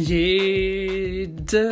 Jede, 0.00 1.64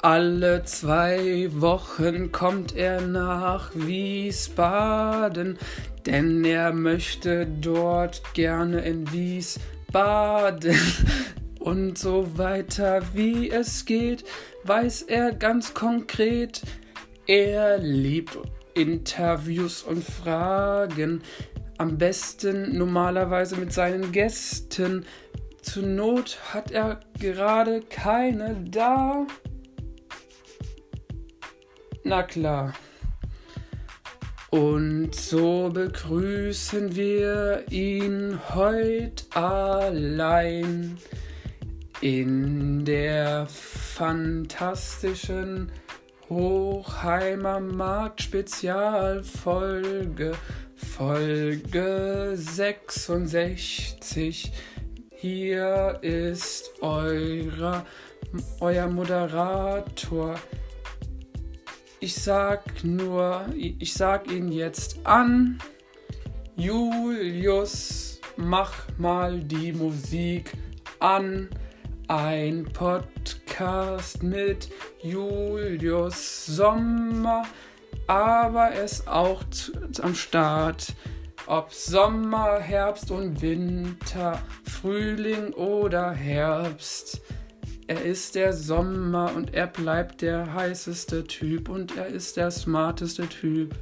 alle 0.00 0.64
zwei 0.64 1.46
Wochen 1.52 2.32
kommt 2.32 2.74
er 2.74 3.00
nach 3.00 3.70
Wiesbaden, 3.72 5.58
denn 6.06 6.44
er 6.44 6.72
möchte 6.72 7.46
dort 7.46 8.34
gerne 8.34 8.80
in 8.80 9.12
Wiesbaden. 9.12 10.76
Und 11.60 11.96
so 11.98 12.36
weiter 12.36 13.02
wie 13.14 13.48
es 13.48 13.84
geht, 13.84 14.24
weiß 14.64 15.02
er 15.02 15.32
ganz 15.32 15.74
konkret, 15.74 16.62
er 17.28 17.78
liebt 17.78 18.36
Interviews 18.74 19.84
und 19.84 20.02
Fragen. 20.02 21.22
Am 21.78 21.96
besten 21.96 22.76
normalerweise 22.76 23.54
mit 23.56 23.72
seinen 23.72 24.10
Gästen. 24.10 25.06
Zur 25.62 25.84
Not 25.84 26.38
hat 26.52 26.70
er 26.70 27.00
gerade 27.18 27.80
keine 27.82 28.62
da. 28.68 29.26
Na 32.04 32.22
klar. 32.22 32.74
Und 34.50 35.14
so 35.14 35.70
begrüßen 35.72 36.94
wir 36.94 37.64
ihn 37.70 38.38
heute 38.54 39.24
allein 39.34 40.98
in 42.02 42.84
der 42.84 43.46
fantastischen 43.46 45.72
Hochheimer 46.28 47.60
Markt 47.60 48.20
Spezialfolge 48.22 50.32
Folge 50.74 52.32
66 52.34 54.52
hier 55.22 56.00
ist 56.02 56.82
eurer, 56.82 57.86
euer 58.58 58.88
Moderator. 58.88 60.34
Ich 62.00 62.16
sag 62.16 62.82
nur, 62.82 63.46
ich 63.54 63.94
sag 63.94 64.28
ihn 64.32 64.50
jetzt 64.50 64.98
an. 65.04 65.60
Julius, 66.56 68.20
mach 68.36 68.72
mal 68.98 69.38
die 69.38 69.72
Musik 69.72 70.54
an. 70.98 71.48
Ein 72.08 72.64
Podcast 72.72 74.24
mit 74.24 74.70
Julius 75.04 76.46
Sommer, 76.46 77.44
aber 78.08 78.70
er 78.70 78.84
ist 78.84 79.06
auch 79.06 79.44
am 80.02 80.16
Start. 80.16 80.94
Ob 81.46 81.72
Sommer, 81.72 82.58
Herbst 82.58 83.10
und 83.12 83.40
Winter, 83.40 84.42
Frühling 84.82 85.52
oder 85.52 86.10
Herbst. 86.10 87.20
Er 87.86 88.02
ist 88.02 88.34
der 88.34 88.52
Sommer 88.52 89.32
und 89.32 89.54
er 89.54 89.68
bleibt 89.68 90.22
der 90.22 90.54
heißeste 90.54 91.22
Typ 91.22 91.68
und 91.68 91.96
er 91.96 92.08
ist 92.08 92.36
der 92.36 92.50
smarteste 92.50 93.28
Typ. 93.28 93.76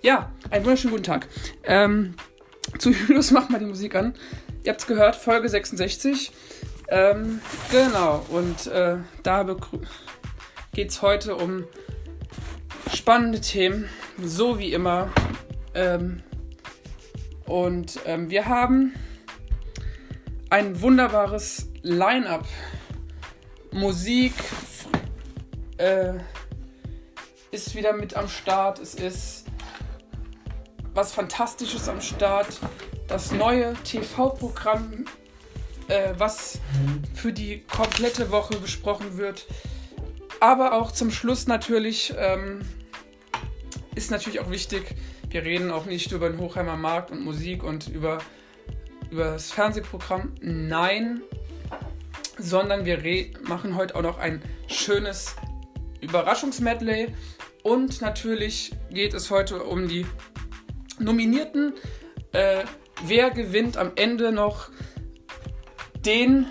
Ja, 0.00 0.32
einen 0.48 0.64
wunderschönen 0.64 0.92
guten 0.92 1.04
Tag. 1.04 1.28
Ähm, 1.64 2.14
zu 2.78 2.92
Julius 2.92 3.30
macht 3.32 3.50
mal 3.50 3.58
die 3.58 3.66
Musik 3.66 3.94
an. 3.94 4.14
Ihr 4.62 4.72
habt 4.72 4.80
es 4.80 4.86
gehört, 4.86 5.16
Folge 5.16 5.50
66. 5.50 6.32
Ähm, 6.88 7.42
genau, 7.70 8.24
und 8.30 8.66
äh, 8.68 8.96
da 9.22 9.56
geht 10.72 10.90
es 10.90 11.02
heute 11.02 11.36
um 11.36 11.64
spannende 12.90 13.42
Themen, 13.42 13.86
so 14.22 14.58
wie 14.58 14.72
immer. 14.72 15.12
Ähm, 15.74 16.22
und 17.44 18.00
ähm, 18.06 18.30
wir 18.30 18.46
haben 18.46 18.94
ein 20.50 20.80
wunderbares 20.80 21.68
Line-up. 21.82 22.46
Musik 23.72 24.34
äh, 25.78 26.14
ist 27.50 27.74
wieder 27.74 27.92
mit 27.92 28.16
am 28.16 28.28
Start. 28.28 28.78
Es 28.78 28.94
ist 28.94 29.46
was 30.94 31.12
Fantastisches 31.12 31.88
am 31.88 32.00
Start. 32.00 32.60
Das 33.08 33.32
neue 33.32 33.74
TV-Programm, 33.84 35.04
äh, 35.88 36.14
was 36.16 36.60
für 37.14 37.32
die 37.32 37.60
komplette 37.64 38.30
Woche 38.30 38.56
besprochen 38.58 39.16
wird. 39.16 39.46
Aber 40.40 40.74
auch 40.74 40.92
zum 40.92 41.10
Schluss 41.10 41.46
natürlich 41.46 42.14
ähm, 42.16 42.62
ist 43.94 44.10
natürlich 44.10 44.40
auch 44.40 44.50
wichtig, 44.50 44.94
wir 45.30 45.42
reden 45.42 45.70
auch 45.70 45.86
nicht 45.86 46.12
über 46.12 46.28
den 46.28 46.38
Hochheimer 46.38 46.76
Markt 46.76 47.10
und 47.10 47.24
Musik 47.24 47.62
und 47.64 47.88
über, 47.88 48.18
über 49.14 49.30
das 49.30 49.52
Fernsehprogramm. 49.52 50.34
Nein, 50.40 51.22
sondern 52.36 52.84
wir 52.84 52.98
machen 53.42 53.76
heute 53.76 53.94
auch 53.94 54.02
noch 54.02 54.18
ein 54.18 54.42
schönes 54.66 55.36
Überraschungsmedley. 56.00 57.14
Und 57.62 58.00
natürlich 58.00 58.72
geht 58.90 59.14
es 59.14 59.30
heute 59.30 59.62
um 59.62 59.86
die 59.86 60.04
Nominierten. 60.98 61.74
Äh, 62.32 62.64
wer 63.04 63.30
gewinnt 63.30 63.76
am 63.76 63.92
Ende 63.94 64.32
noch 64.32 64.70
den 66.04 66.46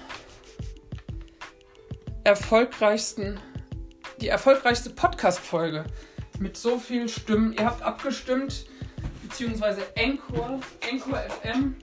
erfolgreichsten, 2.23 3.41
die 4.21 4.29
erfolgreichste 4.29 4.89
Podcast-Folge 4.89 5.83
mit 6.39 6.55
so 6.55 6.79
vielen 6.79 7.09
Stimmen? 7.09 7.51
Ihr 7.51 7.65
habt 7.65 7.81
abgestimmt 7.81 8.67
beziehungsweise 9.21 9.81
Encore, 9.95 10.61
Encore 10.79 11.25
FM. 11.41 11.82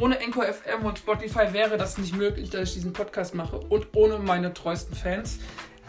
Ohne 0.00 0.18
Encore 0.20 0.50
FM 0.50 0.86
und 0.86 0.98
Spotify 0.98 1.52
wäre 1.52 1.76
das 1.76 1.98
nicht 1.98 2.16
möglich, 2.16 2.48
dass 2.48 2.70
ich 2.70 2.74
diesen 2.74 2.94
Podcast 2.94 3.34
mache 3.34 3.58
und 3.58 3.88
ohne 3.94 4.18
meine 4.18 4.54
treuesten 4.54 4.96
Fans. 4.96 5.38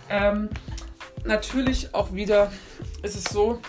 Ähm, 0.10 0.50
natürlich 1.24 1.96
auch 1.96 2.14
wieder 2.14 2.52
ist 3.04 3.16
es 3.16 3.24
so, 3.24 3.62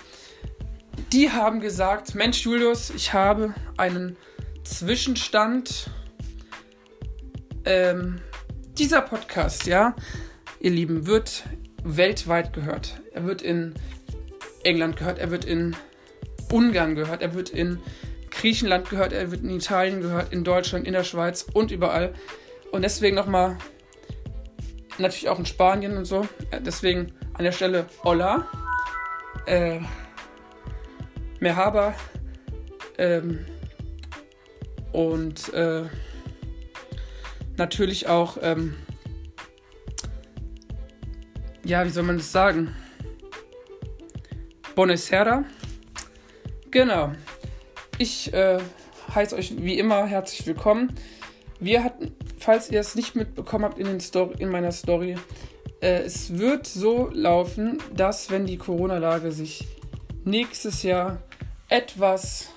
die 1.13 1.31
haben 1.31 1.61
gesagt, 1.61 2.17
Mensch 2.17 2.43
Julius, 2.45 2.91
ich 2.91 3.13
habe 3.13 3.55
einen 3.77 4.17
Zwischenstand. 4.65 5.91
Ähm, 7.65 8.21
dieser 8.77 9.03
Podcast, 9.03 9.67
ja, 9.67 9.95
ihr 10.59 10.73
Lieben, 10.73 11.07
wird 11.07 11.45
weltweit 11.85 12.53
gehört. 12.53 13.01
Er 13.13 13.25
wird 13.25 13.43
in 13.43 13.75
England 14.65 14.97
gehört, 14.97 15.19
er 15.19 15.31
wird 15.31 15.45
in 15.45 15.77
Ungarn 16.51 16.97
gehört, 16.97 17.23
er 17.23 17.35
wird 17.35 17.51
in 17.51 17.79
Griechenland 18.32 18.88
gehört, 18.88 19.12
er 19.12 19.31
wird 19.31 19.43
in 19.43 19.50
Italien 19.50 20.00
gehört, 20.00 20.32
in 20.32 20.43
Deutschland, 20.43 20.87
in 20.87 20.94
der 20.94 21.04
Schweiz 21.04 21.47
und 21.53 21.70
überall. 21.70 22.15
Und 22.72 22.82
deswegen 22.82 23.15
nochmal, 23.15 23.59
natürlich 24.98 25.28
auch 25.28 25.38
in 25.38 25.47
Spanien 25.47 25.97
und 25.97 26.06
so. 26.06 26.26
Deswegen 26.65 27.12
an 27.34 27.44
der 27.44 27.53
Stelle 27.53 27.87
Hola. 28.03 28.48
Äh, 29.47 29.81
Merhaba. 31.41 31.94
Ähm, 32.98 33.44
und 34.93 35.53
äh, 35.54 35.84
natürlich 37.56 38.06
auch, 38.09 38.38
ähm, 38.41 38.76
ja, 41.64 41.84
wie 41.84 41.91
soll 41.91 42.04
man 42.04 42.16
das 42.16 42.32
sagen? 42.32 42.75
Buonasera. 44.75 45.44
Genau. 46.70 47.12
Ich 48.03 48.35
äh, 48.35 48.59
heiße 49.15 49.37
euch 49.37 49.63
wie 49.63 49.79
immer 49.79 50.07
herzlich 50.07 50.45
willkommen. 50.45 50.93
Wir 51.61 51.85
hatten, 51.85 52.11
falls 52.37 52.69
ihr 52.69 52.81
es 52.81 52.97
nicht 52.97 53.15
mitbekommen 53.15 53.65
habt 53.65 53.79
in, 53.79 54.01
Story, 54.01 54.35
in 54.41 54.49
meiner 54.49 54.73
Story, 54.73 55.15
äh, 55.81 56.01
es 56.01 56.37
wird 56.37 56.67
so 56.67 57.11
laufen, 57.12 57.79
dass 57.95 58.29
wenn 58.33 58.45
die 58.45 58.57
Corona-Lage 58.57 59.31
sich 59.31 59.69
nächstes 60.25 60.83
Jahr 60.83 61.23
etwas 61.69 62.49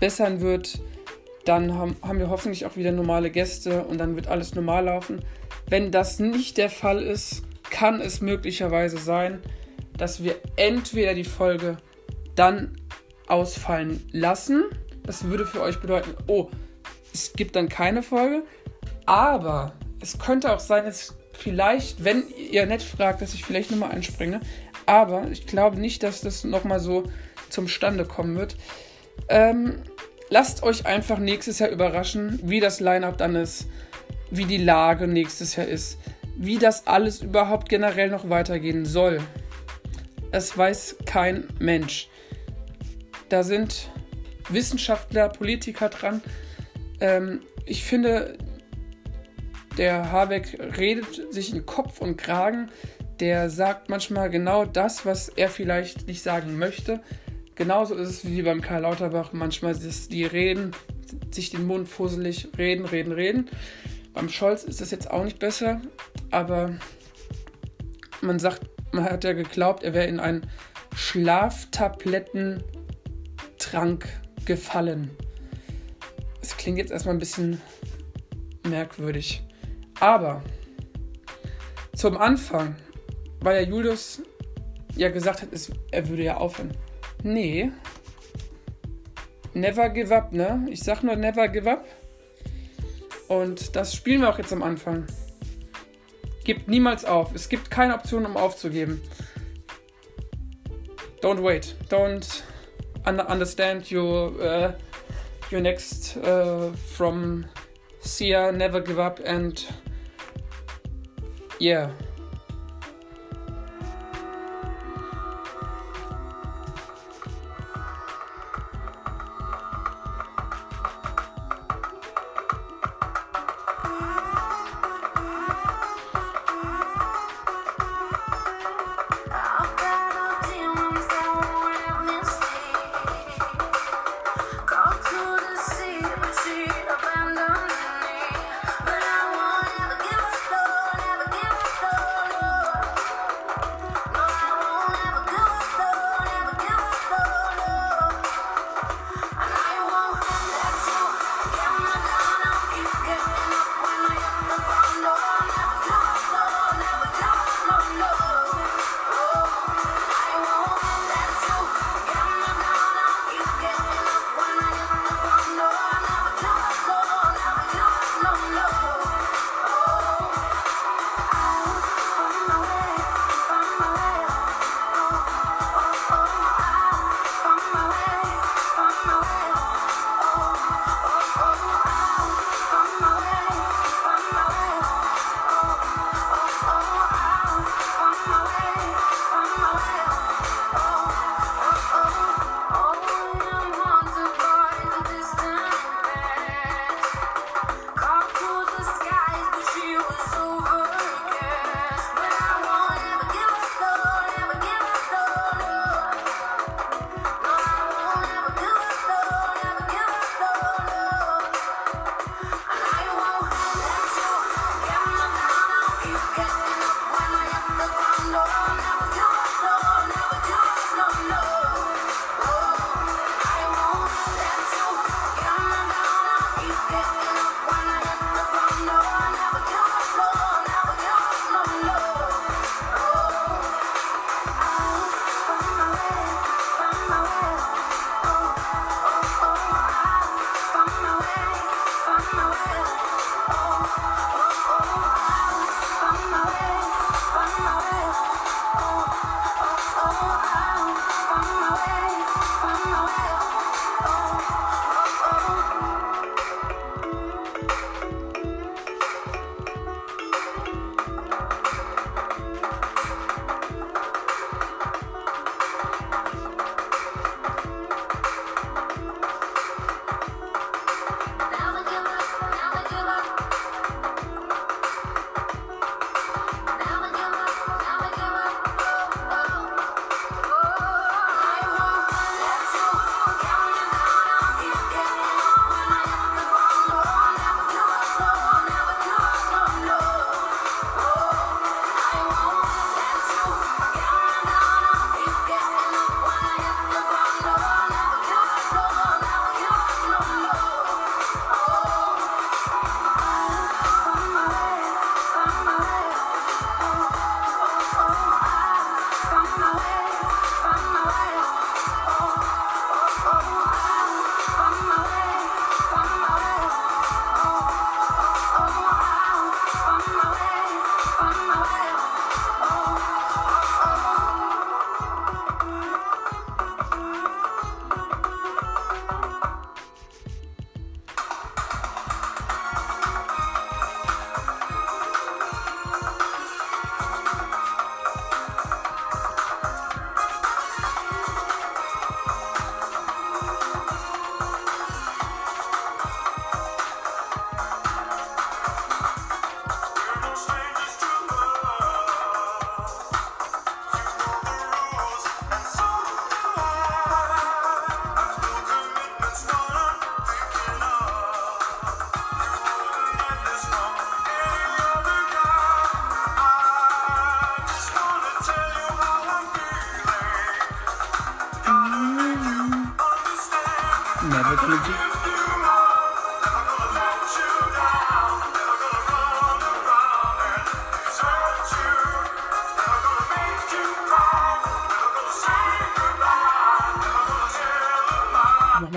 bessern 0.00 0.40
wird, 0.40 0.80
dann 1.44 1.74
haben, 1.74 1.96
haben 2.00 2.18
wir 2.18 2.30
hoffentlich 2.30 2.64
auch 2.64 2.76
wieder 2.78 2.92
normale 2.92 3.30
Gäste 3.30 3.84
und 3.84 3.98
dann 3.98 4.16
wird 4.16 4.28
alles 4.28 4.54
normal 4.54 4.86
laufen. 4.86 5.22
Wenn 5.68 5.90
das 5.90 6.18
nicht 6.18 6.56
der 6.56 6.70
Fall 6.70 7.02
ist, 7.02 7.42
kann 7.68 8.00
es 8.00 8.22
möglicherweise 8.22 8.96
sein, 8.96 9.42
dass 9.98 10.24
wir 10.24 10.36
entweder 10.56 11.12
die 11.12 11.24
Folge 11.24 11.76
dann 12.34 12.78
ausfallen 13.28 14.06
lassen. 14.12 14.64
Das 15.04 15.24
würde 15.24 15.46
für 15.46 15.60
euch 15.60 15.80
bedeuten, 15.80 16.14
oh, 16.26 16.48
es 17.12 17.32
gibt 17.32 17.56
dann 17.56 17.68
keine 17.68 18.02
Folge. 18.02 18.42
Aber 19.06 19.72
es 20.00 20.18
könnte 20.18 20.52
auch 20.52 20.60
sein, 20.60 20.84
dass 20.84 21.14
vielleicht, 21.32 22.04
wenn 22.04 22.24
ihr 22.28 22.66
nett 22.66 22.82
fragt, 22.82 23.22
dass 23.22 23.34
ich 23.34 23.44
vielleicht 23.44 23.70
nochmal 23.70 23.92
einspringe. 23.92 24.40
Aber 24.86 25.28
ich 25.30 25.46
glaube 25.46 25.78
nicht, 25.78 26.02
dass 26.02 26.20
das 26.20 26.44
nochmal 26.44 26.80
so 26.80 27.04
zum 27.48 27.68
Stande 27.68 28.04
kommen 28.04 28.36
wird. 28.36 28.56
Ähm, 29.28 29.82
lasst 30.30 30.62
euch 30.62 30.86
einfach 30.86 31.18
nächstes 31.18 31.58
Jahr 31.58 31.70
überraschen, 31.70 32.40
wie 32.42 32.60
das 32.60 32.80
Line-up 32.80 33.18
dann 33.18 33.36
ist, 33.36 33.68
wie 34.30 34.44
die 34.44 34.58
Lage 34.58 35.06
nächstes 35.06 35.56
Jahr 35.56 35.66
ist, 35.66 35.98
wie 36.36 36.58
das 36.58 36.86
alles 36.86 37.22
überhaupt 37.22 37.68
generell 37.68 38.08
noch 38.08 38.28
weitergehen 38.28 38.84
soll. 38.86 39.20
Es 40.30 40.56
weiß 40.56 40.96
kein 41.04 41.48
Mensch. 41.58 42.08
Da 43.32 43.42
sind 43.42 43.90
Wissenschaftler, 44.50 45.30
Politiker 45.30 45.88
dran. 45.88 46.20
Ähm, 47.00 47.40
ich 47.64 47.82
finde, 47.82 48.36
Der 49.78 50.12
Habeck 50.12 50.58
redet 50.76 51.32
sich 51.32 51.54
in 51.54 51.64
Kopf 51.64 52.02
und 52.02 52.18
Kragen. 52.18 52.70
Der 53.20 53.48
sagt 53.48 53.88
manchmal 53.88 54.28
genau 54.28 54.66
das, 54.66 55.06
was 55.06 55.30
er 55.30 55.48
vielleicht 55.48 56.06
nicht 56.06 56.22
sagen 56.22 56.58
möchte. 56.58 57.00
Genauso 57.54 57.94
ist 57.94 58.10
es 58.10 58.26
wie 58.26 58.42
beim 58.42 58.60
Karl 58.60 58.82
Lauterbach. 58.82 59.32
Manchmal 59.32 59.72
ist 59.72 60.12
die 60.12 60.26
reden, 60.26 60.72
sich 61.30 61.48
den 61.48 61.66
Mund 61.66 61.88
fusselig, 61.88 62.48
reden, 62.58 62.84
reden, 62.84 63.12
reden. 63.12 63.48
Beim 64.12 64.28
Scholz 64.28 64.62
ist 64.62 64.82
das 64.82 64.90
jetzt 64.90 65.10
auch 65.10 65.24
nicht 65.24 65.38
besser, 65.38 65.80
aber 66.30 66.74
man 68.20 68.38
sagt, 68.38 68.60
man 68.92 69.04
hat 69.04 69.24
ja 69.24 69.32
geglaubt, 69.32 69.84
er 69.84 69.94
wäre 69.94 70.06
in 70.06 70.20
einen 70.20 70.46
Schlaftablettentrank 73.72 74.06
gefallen. 74.44 75.10
Es 76.40 76.56
klingt 76.56 76.78
jetzt 76.78 76.92
erstmal 76.92 77.14
ein 77.14 77.18
bisschen 77.18 77.60
merkwürdig. 78.68 79.42
Aber 79.98 80.42
zum 81.96 82.16
Anfang, 82.18 82.76
weil 83.40 83.54
der 83.54 83.68
Julius 83.68 84.22
ja 84.96 85.08
gesagt 85.08 85.42
hat, 85.42 85.48
er 85.90 86.08
würde 86.08 86.22
ja 86.22 86.36
aufhören. 86.36 86.72
Nee. 87.22 87.72
Never 89.54 89.88
give 89.90 90.14
up, 90.14 90.32
ne? 90.32 90.66
Ich 90.70 90.82
sag 90.82 91.02
nur 91.02 91.16
never 91.16 91.48
give 91.48 91.70
up. 91.70 91.84
Und 93.28 93.76
das 93.76 93.94
spielen 93.94 94.22
wir 94.22 94.30
auch 94.30 94.38
jetzt 94.38 94.52
am 94.52 94.62
Anfang. 94.62 95.06
Gebt 96.44 96.68
niemals 96.68 97.04
auf. 97.04 97.34
Es 97.34 97.48
gibt 97.48 97.70
keine 97.70 97.94
Option, 97.94 98.26
um 98.26 98.36
aufzugeben. 98.36 99.00
Don't 101.22 101.42
wait. 101.42 101.76
Don't 101.88 102.42
understand 103.06 103.90
your, 103.90 104.40
uh, 104.40 104.72
your 105.50 105.60
next 105.60 106.16
uh, 106.18 106.72
from 106.72 107.46
Sia, 108.00 108.52
never 108.52 108.80
give 108.80 108.98
up 108.98 109.20
and 109.24 109.64
yeah. 111.58 111.90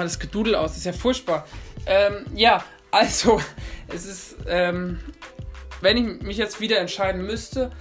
Das 0.06 0.20
Gedudel 0.20 0.56
aus, 0.56 0.72
das 0.72 0.78
ist 0.80 0.86
ja 0.86 0.94
furchtbar. 0.94 1.46
Ähm, 1.86 2.26
ja, 2.34 2.64
also, 2.92 3.42
es 3.88 4.06
ist, 4.06 4.36
ähm, 4.48 5.00
wenn 5.82 5.98
ich 5.98 6.22
mich 6.22 6.38
jetzt 6.38 6.62
wieder 6.62 6.80
entscheiden 6.80 7.26
müsste, 7.26 7.72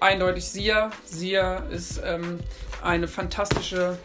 eindeutig 0.00 0.44
Sia. 0.44 0.90
Sia 1.04 1.58
ist 1.70 2.00
ähm, 2.04 2.38
eine 2.82 3.08
fantastische, 3.08 3.98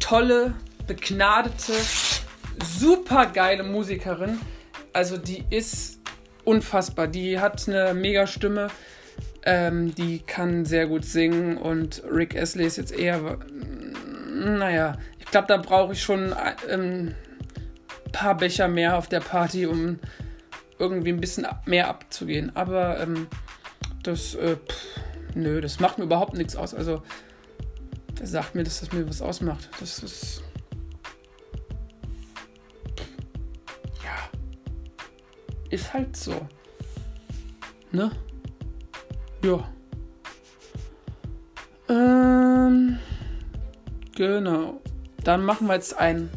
tolle, 0.00 0.54
begnadete, 0.86 1.72
super 2.78 3.26
geile 3.26 3.62
Musikerin. 3.62 4.38
Also 4.92 5.16
die 5.16 5.44
ist 5.50 6.00
unfassbar. 6.44 7.08
Die 7.08 7.40
hat 7.40 7.68
eine 7.68 7.94
mega 7.94 8.26
Stimme. 8.26 8.68
Ähm, 9.44 9.94
die 9.94 10.20
kann 10.20 10.64
sehr 10.64 10.86
gut 10.86 11.04
singen 11.04 11.56
und 11.56 12.02
Rick 12.08 12.36
Astley 12.36 12.64
ist 12.64 12.76
jetzt 12.76 12.92
eher, 12.92 13.38
naja, 14.30 14.98
glaube, 15.32 15.48
da 15.48 15.56
brauche 15.56 15.94
ich 15.94 16.02
schon 16.02 16.34
ähm, 16.68 17.14
ein 18.06 18.12
paar 18.12 18.36
Becher 18.36 18.68
mehr 18.68 18.96
auf 18.96 19.08
der 19.08 19.20
Party, 19.20 19.66
um 19.66 19.98
irgendwie 20.78 21.10
ein 21.10 21.20
bisschen 21.20 21.46
mehr 21.66 21.88
abzugehen. 21.88 22.54
Aber 22.54 23.00
ähm, 23.00 23.26
das, 24.04 24.34
äh, 24.36 24.56
pff, 24.56 25.00
nö, 25.34 25.60
das 25.60 25.80
macht 25.80 25.98
mir 25.98 26.04
überhaupt 26.04 26.34
nichts 26.34 26.54
aus. 26.54 26.74
Also, 26.74 27.02
der 28.18 28.26
sagt 28.26 28.54
mir, 28.54 28.62
dass 28.62 28.80
das 28.80 28.92
mir 28.92 29.08
was 29.08 29.20
ausmacht. 29.20 29.68
Das 29.80 29.98
ist. 30.00 30.42
Ja. 34.04 34.38
Ist 35.70 35.92
halt 35.92 36.16
so. 36.16 36.46
Ne? 37.90 38.10
Ja. 39.42 39.68
Ähm. 41.88 42.98
Genau. 44.14 44.81
Dann 45.24 45.44
machen 45.44 45.68
wir 45.68 45.74
jetzt 45.74 45.98
ein 45.98 46.30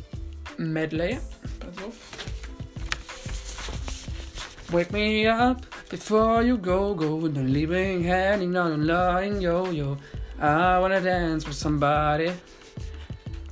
Medley. 0.57 1.17
Pass 1.59 1.83
auf. 1.83 1.95
Wake 4.71 4.91
me 4.91 5.27
up 5.27 5.61
before 5.89 6.43
you 6.43 6.57
go, 6.57 6.95
go. 6.95 7.27
The 7.27 7.41
leaving 7.41 8.03
hanging 8.03 8.55
on 8.57 8.73
and 8.73 8.85
lying, 8.85 9.41
yo, 9.41 9.69
yo. 9.71 9.97
I 10.39 10.79
wanna 10.79 11.01
dance 11.01 11.45
with 11.47 11.55
somebody. 11.55 12.31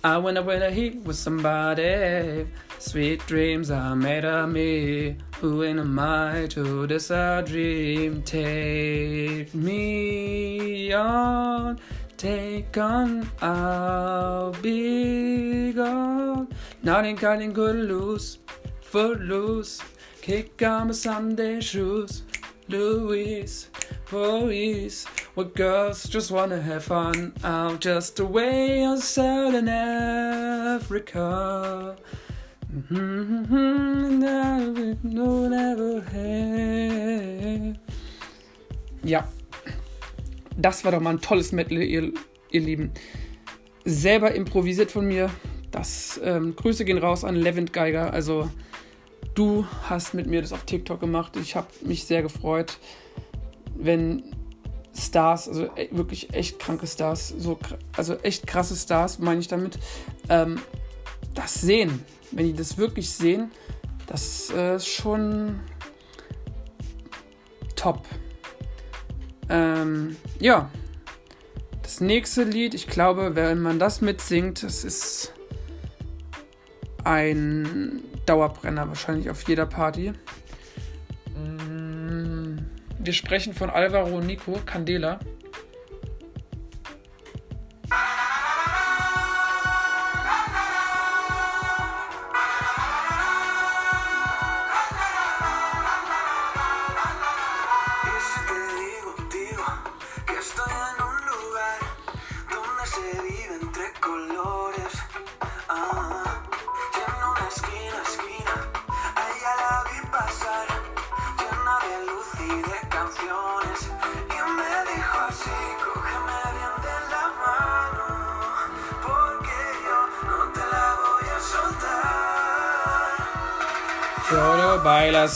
I 0.04 0.18
wanna 0.18 0.42
wear 0.42 0.62
a 0.64 0.72
heat 0.72 1.02
with 1.04 1.16
somebody. 1.16 2.46
Sweet 2.80 3.26
dreams 3.26 3.72
are 3.72 3.96
made 3.96 4.26
of 4.26 4.50
me. 4.50 5.16
Who 5.40 5.64
am 5.64 5.98
I 5.98 6.48
to 6.50 6.86
this 6.86 7.10
a 7.12 7.42
dream? 7.46 8.22
Take 8.24 9.54
me 9.54 10.92
on, 10.92 11.80
take 12.18 12.78
on, 12.78 13.30
I'll 13.42 14.52
be 14.62 15.72
gone. 15.74 16.48
Nothing, 16.82 17.18
nothing 17.22 17.54
could 17.54 17.76
lose, 17.76 18.40
footloose. 18.82 19.82
Kick 20.22 20.62
on 20.62 20.88
my 20.88 20.94
Sunday 20.94 21.60
shoes, 21.60 22.24
Louise, 22.70 23.70
Louise. 24.12 25.06
What 25.36 25.56
girls 25.56 26.04
just 26.06 26.32
wanna 26.32 26.62
have 26.62 26.86
fun 26.86 27.34
out 27.44 27.82
just 27.82 28.20
away 28.20 28.84
on 28.84 29.00
Southern 29.00 29.68
Africa. 29.68 31.04
Mm-hmm. 32.72 34.20
no, 35.04 35.48
never 35.50 36.02
have. 36.02 37.78
Ja, 39.04 39.26
das 40.58 40.86
war 40.86 40.92
doch 40.92 41.00
mal 41.00 41.12
ein 41.12 41.22
tolles 41.22 41.52
Medley, 41.52 41.86
ihr, 41.86 42.14
ihr 42.52 42.62
Lieben. 42.62 42.92
Selber 43.86 44.34
improvisiert 44.34 44.92
von 44.92 45.06
mir. 45.06 45.30
Das 45.72 46.20
ähm, 46.24 46.56
Grüße 46.56 46.86
gehen 46.86 46.98
raus 46.98 47.24
an 47.24 47.36
Levent 47.36 47.74
Geiger. 47.74 48.14
Also 48.14 48.50
du 49.34 49.66
hast 49.90 50.14
mit 50.14 50.28
mir 50.28 50.42
das 50.42 50.54
auf 50.54 50.64
TikTok 50.64 51.00
gemacht. 51.00 51.36
Ich 51.38 51.56
habe 51.56 51.68
mich 51.82 52.06
sehr 52.06 52.22
gefreut, 52.22 52.78
wenn 53.76 54.24
Stars, 54.96 55.48
also 55.48 55.70
wirklich 55.92 56.34
echt 56.34 56.60
kranke 56.60 56.86
Stars, 56.86 57.30
so 57.30 57.58
also 57.98 58.16
echt 58.18 58.46
krasse 58.46 58.76
Stars, 58.76 59.18
meine 59.18 59.40
ich 59.40 59.48
damit, 59.48 59.80
ähm, 60.30 60.60
das 61.34 61.56
sehen. 61.56 62.04
Wenn 62.32 62.46
die 62.48 62.54
das 62.54 62.78
wirklich 62.78 63.10
sehen, 63.10 63.52
das 64.08 64.52
äh, 64.56 64.76
ist 64.76 64.88
schon 64.88 65.60
top. 67.76 68.04
Ähm, 69.54 70.18
ja. 70.40 70.70
Das 71.84 72.02
nächste 72.02 72.44
Lied, 72.44 72.74
ich 72.74 72.88
glaube, 72.88 73.36
wenn 73.36 73.62
man 73.62 73.78
das 73.78 74.02
mitsingt, 74.02 74.64
das 74.64 74.84
ist 74.84 75.34
ein 77.04 78.04
Dauerbrenner 78.26 78.88
wahrscheinlich 78.88 79.30
auf 79.30 79.48
jeder 79.48 79.66
Party. 79.66 80.14
Mm, 81.36 82.58
wir 82.98 83.14
sprechen 83.14 83.54
von 83.54 83.70
Alvaro 83.70 84.22
Nico 84.22 84.60
Candela. 84.66 85.20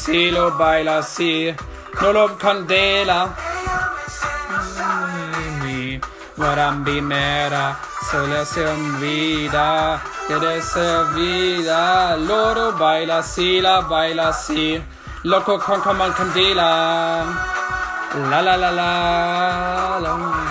Así, 0.07 0.31
lo 0.31 0.51
baila 0.57 0.99
así, 0.99 1.53
no 2.01 2.13
lo 2.13 2.37
candela. 2.37 3.35
Guarambinera, 6.37 7.77
solo 8.09 8.45
se 8.45 8.65
olvida 8.65 10.01
que 10.27 10.57
esa 10.57 11.03
vida. 11.15 12.15
Loro 12.15 12.71
baila 12.73 13.17
así, 13.17 13.59
la 13.59 13.81
baila 13.81 14.29
así, 14.29 14.81
loco 15.23 15.59
con 15.59 15.81
como 15.81 16.07
candela. 16.13 17.25
La 18.29 18.41
la 18.41 18.55
la 18.55 18.71
la 18.71 19.99
la 19.99 20.15
la 20.15 20.46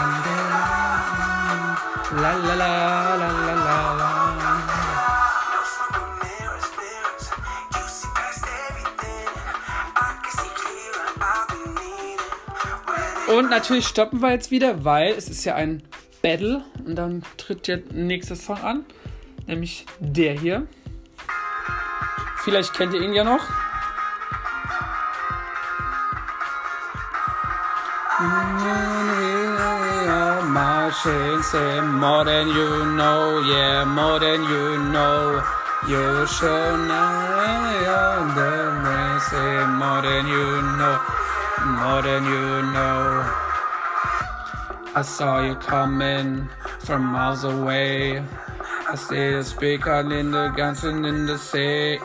Und 13.28 13.50
natürlich 13.50 13.87
stoppen 13.87 14.21
wir 14.21 14.30
jetzt 14.30 14.50
wieder, 14.50 14.85
weil 14.85 15.12
es 15.12 15.28
ist 15.28 15.45
ja 15.45 15.54
ein 15.54 15.83
Battle 16.23 16.64
und 16.85 16.97
dann 16.97 17.23
tritt 17.37 17.66
der 17.66 17.80
nächste 17.92 18.37
Song 18.37 18.59
an, 18.62 18.85
nämlich 19.47 19.85
der 19.99 20.38
hier. 20.38 20.66
Vielleicht 22.45 22.75
kennt 22.75 22.95
ihr 22.95 23.00
ihn 23.00 23.12
ja 23.14 23.25
noch. 23.25 23.45
You 28.18 28.26
yeah, 33.52 33.85
you 33.85 34.76
know. 34.90 35.16
Say 39.30 39.66
more 39.66 40.02
than 40.02 40.26
you 40.28 40.62
know, 40.76 41.00
more 41.67 42.03
than 42.03 42.25
you 42.25 42.63
know. 42.73 43.25
I 44.95 45.03
saw 45.03 45.45
you 45.45 45.55
coming 45.57 46.49
from 46.81 47.05
miles 47.05 47.45
away. 47.45 48.23
I 48.89 48.95
see 48.95 49.31
the 49.33 49.43
speaker 49.43 50.01
in 50.01 50.31
the 50.31 50.53
dancing 50.57 51.05
in 51.05 51.27
the 51.27 51.37
sea. 51.37 51.99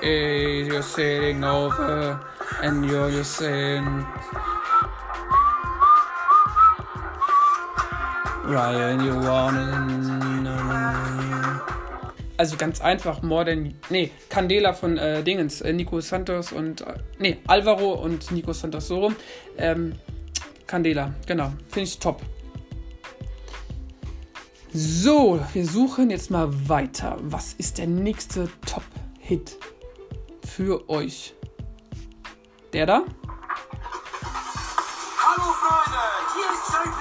You're 0.65 0.81
sitting 0.81 1.43
over 1.43 2.19
and 2.61 2.85
you're 2.85 3.11
just 3.11 3.33
saying. 3.37 4.05
Ryan, 8.43 8.99
you 9.05 9.15
wanna 9.15 9.85
know. 10.41 11.70
Also 12.41 12.57
ganz 12.57 12.81
einfach, 12.81 13.21
More 13.21 13.45
Than, 13.45 13.75
nee, 13.91 14.09
Candela 14.27 14.73
von 14.73 14.97
äh, 14.97 15.21
Dingens, 15.21 15.61
äh, 15.61 15.73
Nico 15.73 16.01
Santos 16.01 16.51
und, 16.51 16.81
äh, 16.81 16.95
nee, 17.19 17.37
Alvaro 17.45 17.93
und 17.93 18.31
Nico 18.31 18.51
Santos 18.51 18.87
so 18.87 19.01
rum. 19.01 19.15
Ähm, 19.59 19.93
Candela, 20.65 21.13
genau, 21.27 21.53
finde 21.69 21.83
ich 21.83 21.99
top. 21.99 22.19
So, 24.73 25.39
wir 25.53 25.65
suchen 25.67 26.09
jetzt 26.09 26.31
mal 26.31 26.49
weiter. 26.67 27.17
Was 27.21 27.53
ist 27.53 27.77
der 27.77 27.85
nächste 27.85 28.49
Top-Hit 28.65 29.59
für 30.43 30.89
euch? 30.89 31.35
Der 32.73 32.87
da? 32.87 33.03
Hallo 35.19 35.53
Freunde, 35.61 35.99
hier 36.33 36.49
ist 36.55 36.73
JP 36.73 37.00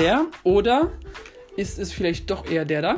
Der? 0.00 0.24
Oder 0.44 0.90
ist 1.56 1.78
es 1.78 1.92
vielleicht 1.92 2.30
doch 2.30 2.50
eher 2.50 2.64
der 2.64 2.80
da? 2.80 2.96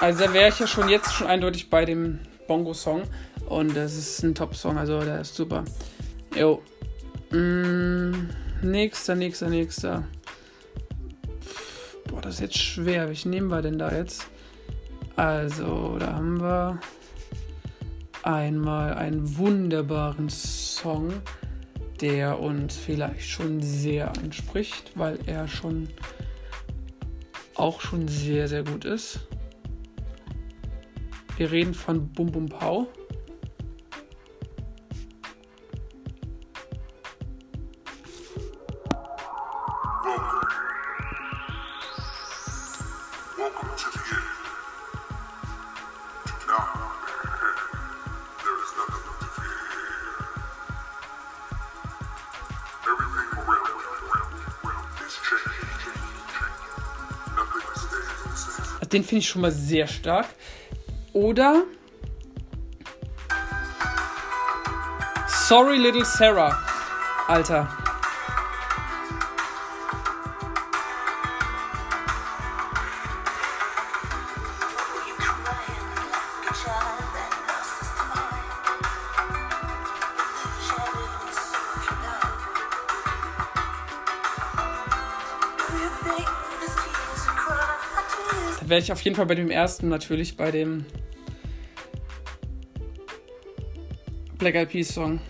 Also 0.00 0.24
da 0.24 0.32
wäre 0.32 0.50
ich 0.50 0.60
ja 0.60 0.68
schon 0.68 0.88
jetzt 0.88 1.12
schon 1.12 1.26
eindeutig 1.26 1.68
bei 1.68 1.84
dem 1.84 2.20
Bongo-Song. 2.46 3.02
Und 3.48 3.76
das 3.76 3.96
ist 3.96 4.22
ein 4.22 4.36
Top-Song, 4.36 4.78
also 4.78 5.00
der 5.00 5.22
ist 5.22 5.34
super. 5.34 5.64
Jo. 6.36 6.62
Mm, 7.32 8.28
nächster, 8.62 9.16
nächster, 9.16 9.48
nächster. 9.48 10.04
Ist 12.40 12.54
jetzt 12.54 12.64
schwer. 12.64 13.06
Welchen 13.08 13.28
nehmen 13.28 13.48
wir 13.48 13.60
denn 13.60 13.78
da 13.78 13.94
jetzt? 13.94 14.26
Also, 15.14 15.98
da 15.98 16.14
haben 16.14 16.40
wir 16.40 16.80
einmal 18.22 18.94
einen 18.94 19.36
wunderbaren 19.36 20.30
Song, 20.30 21.12
der 22.00 22.40
uns 22.40 22.76
vielleicht 22.76 23.28
schon 23.28 23.60
sehr 23.60 24.16
anspricht, 24.16 24.92
weil 24.94 25.18
er 25.26 25.48
schon 25.48 25.90
auch 27.56 27.82
schon 27.82 28.08
sehr, 28.08 28.48
sehr 28.48 28.64
gut 28.64 28.86
ist. 28.86 29.20
Wir 31.36 31.52
reden 31.52 31.74
von 31.74 32.08
Bum 32.08 32.32
Bum 32.32 32.48
Pow. 32.48 32.86
Den 58.92 59.04
finde 59.04 59.20
ich 59.20 59.28
schon 59.28 59.42
mal 59.42 59.52
sehr 59.52 59.86
stark. 59.86 60.26
Oder 61.12 61.62
Sorry 65.28 65.78
Little 65.78 66.04
Sarah. 66.04 66.60
Alter. 67.28 67.79
Wäre 88.70 88.80
ich 88.80 88.92
auf 88.92 89.00
jeden 89.02 89.16
Fall 89.16 89.26
bei 89.26 89.34
dem 89.34 89.50
ersten 89.50 89.88
natürlich, 89.88 90.36
bei 90.36 90.50
dem 90.50 90.86
Black 94.38 94.54
Eyed 94.54 94.70
Peas 94.70 94.94
Song. 94.94 95.20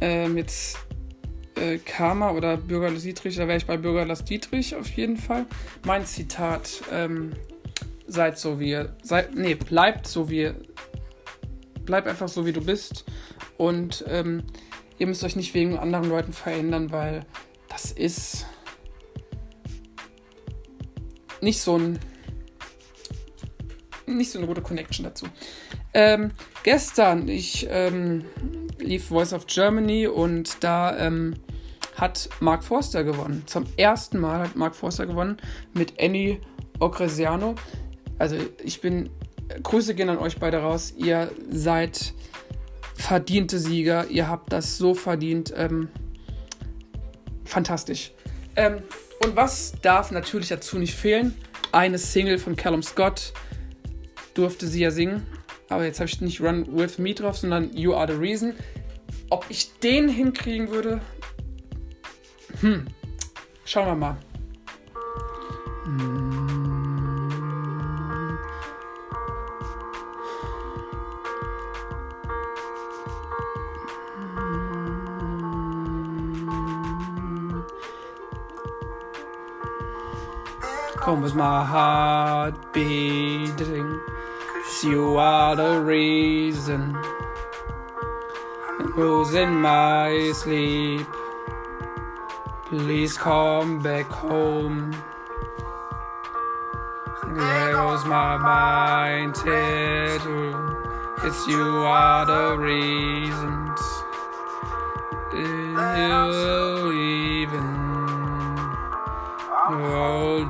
Ähm, 0.00 0.36
jetzt 0.36 0.78
äh, 1.54 1.78
Karma 1.78 2.32
oder 2.32 2.56
Bürgerlass 2.56 3.02
Dietrich, 3.02 3.36
da 3.36 3.46
wäre 3.46 3.58
ich 3.58 3.66
bei 3.66 3.76
Bürgerlass 3.76 4.24
Dietrich 4.24 4.74
auf 4.74 4.90
jeden 4.90 5.16
Fall. 5.16 5.46
Mein 5.86 6.04
Zitat, 6.04 6.82
ähm, 6.90 7.34
seid 8.08 8.38
so 8.38 8.58
wie 8.58 8.70
ihr, 8.70 8.96
seid, 9.02 9.34
nee, 9.34 9.54
bleibt 9.54 10.06
so 10.06 10.28
wie 10.28 10.40
ihr, 10.40 10.56
bleib 11.84 12.06
einfach 12.06 12.28
so 12.28 12.46
wie 12.46 12.52
du 12.52 12.64
bist 12.64 13.04
und 13.58 14.04
ähm, 14.08 14.42
ihr 14.98 15.06
müsst 15.06 15.22
euch 15.24 15.36
nicht 15.36 15.54
wegen 15.54 15.78
anderen 15.78 16.08
Leuten 16.08 16.32
verändern, 16.32 16.90
weil 16.90 17.24
das 17.68 17.92
ist 17.92 18.46
nicht 21.42 21.60
so 21.60 21.76
ein 21.76 21.98
nicht 24.06 24.30
so 24.30 24.38
eine 24.38 24.46
gute 24.46 24.62
Connection 24.62 25.04
dazu. 25.04 25.26
Ähm, 25.94 26.32
gestern, 26.64 27.28
ich 27.28 27.66
ähm, 27.70 28.24
lief 28.78 29.08
Voice 29.08 29.32
of 29.32 29.46
Germany 29.46 30.06
und 30.06 30.62
da 30.62 30.96
ähm, 30.98 31.34
hat 31.96 32.28
Mark 32.40 32.64
Forster 32.64 33.04
gewonnen. 33.04 33.44
Zum 33.46 33.64
ersten 33.76 34.18
Mal 34.18 34.40
hat 34.40 34.56
Mark 34.56 34.74
Forster 34.74 35.06
gewonnen 35.06 35.36
mit 35.72 35.94
Annie 36.00 36.40
Ocresiano. 36.78 37.54
Also 38.18 38.36
ich 38.62 38.80
bin, 38.80 39.10
Grüße 39.62 39.94
gehen 39.94 40.08
an 40.08 40.18
euch 40.18 40.38
beide 40.38 40.58
raus. 40.58 40.92
Ihr 40.96 41.30
seid 41.50 42.14
verdiente 42.94 43.58
Sieger. 43.58 44.08
Ihr 44.08 44.28
habt 44.28 44.52
das 44.52 44.78
so 44.78 44.94
verdient. 44.94 45.52
Ähm, 45.56 45.88
fantastisch. 47.44 48.12
Und 49.24 49.36
was 49.36 49.72
darf 49.82 50.10
natürlich 50.10 50.48
dazu 50.48 50.78
nicht 50.78 50.94
fehlen? 50.94 51.36
Eine 51.70 51.98
Single 51.98 52.38
von 52.38 52.56
Callum 52.56 52.82
Scott 52.82 53.32
durfte 54.34 54.66
sie 54.66 54.80
ja 54.80 54.90
singen. 54.90 55.26
Aber 55.68 55.84
jetzt 55.84 56.00
habe 56.00 56.08
ich 56.08 56.20
nicht 56.20 56.40
Run 56.40 56.66
With 56.76 56.98
Me 56.98 57.14
drauf, 57.14 57.38
sondern 57.38 57.74
You 57.76 57.94
Are 57.94 58.12
The 58.12 58.18
Reason. 58.18 58.54
Ob 59.30 59.46
ich 59.48 59.78
den 59.78 60.08
hinkriegen 60.08 60.70
würde? 60.70 61.00
Hm. 62.60 62.86
Schauen 63.64 63.86
wir 63.86 63.94
mal. 63.94 64.16
Hm. 65.84 66.41
Come 81.12 81.20
with 81.20 81.34
my 81.34 81.62
heart 81.62 82.54
beating. 82.72 84.00
'cause 84.48 84.82
you 84.82 85.18
are 85.18 85.54
the 85.54 85.78
reason. 85.78 86.96
I'm 88.80 88.94
losing 88.96 89.60
my 89.60 90.32
sleep. 90.32 91.06
Please 92.70 93.18
come 93.18 93.78
back 93.80 94.08
home. 94.10 94.92
There 97.36 97.72
goes 97.72 98.06
my 98.06 98.38
mind 98.38 99.34
tattoo. 99.34 100.56
It's 101.24 101.46
you 101.46 101.66
are 101.84 102.24
the 102.24 102.56
reasons. 102.56 103.80
You 105.34 105.76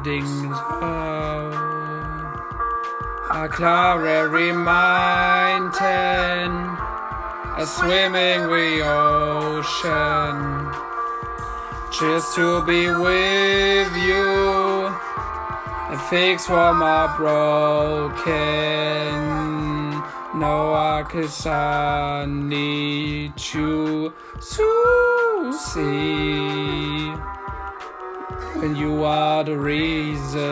holding 0.02 0.52
up. 0.52 1.52
A 3.34 3.48
cloudy 3.48 4.52
mountain, 4.52 5.82
a 7.56 7.66
swimming 7.66 8.42
the 8.50 8.82
ocean, 8.84 10.70
just 11.90 12.34
to 12.34 12.64
be 12.64 12.88
with 12.88 13.96
you. 13.96 14.90
A 15.90 15.98
fix 16.10 16.46
for 16.46 16.74
my 16.74 17.14
broken. 17.16 18.32
No, 20.38 20.74
I 20.74 21.04
cause 21.08 21.46
I 21.46 22.26
need 22.26 23.34
you 23.52 24.12
to 24.40 25.52
see 25.52 27.31
when 28.62 28.76
you 28.76 29.02
are 29.02 29.42
the 29.42 29.58
reasons. 29.58 30.42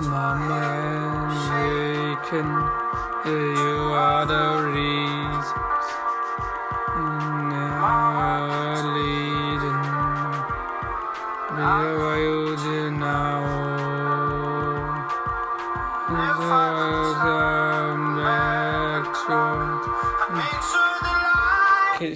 my 0.00 0.34
man 0.48 1.30
shaking. 1.46 2.52
You 3.26 3.92
are 3.92 4.24
the 4.26 4.70
reasons. 4.70 5.01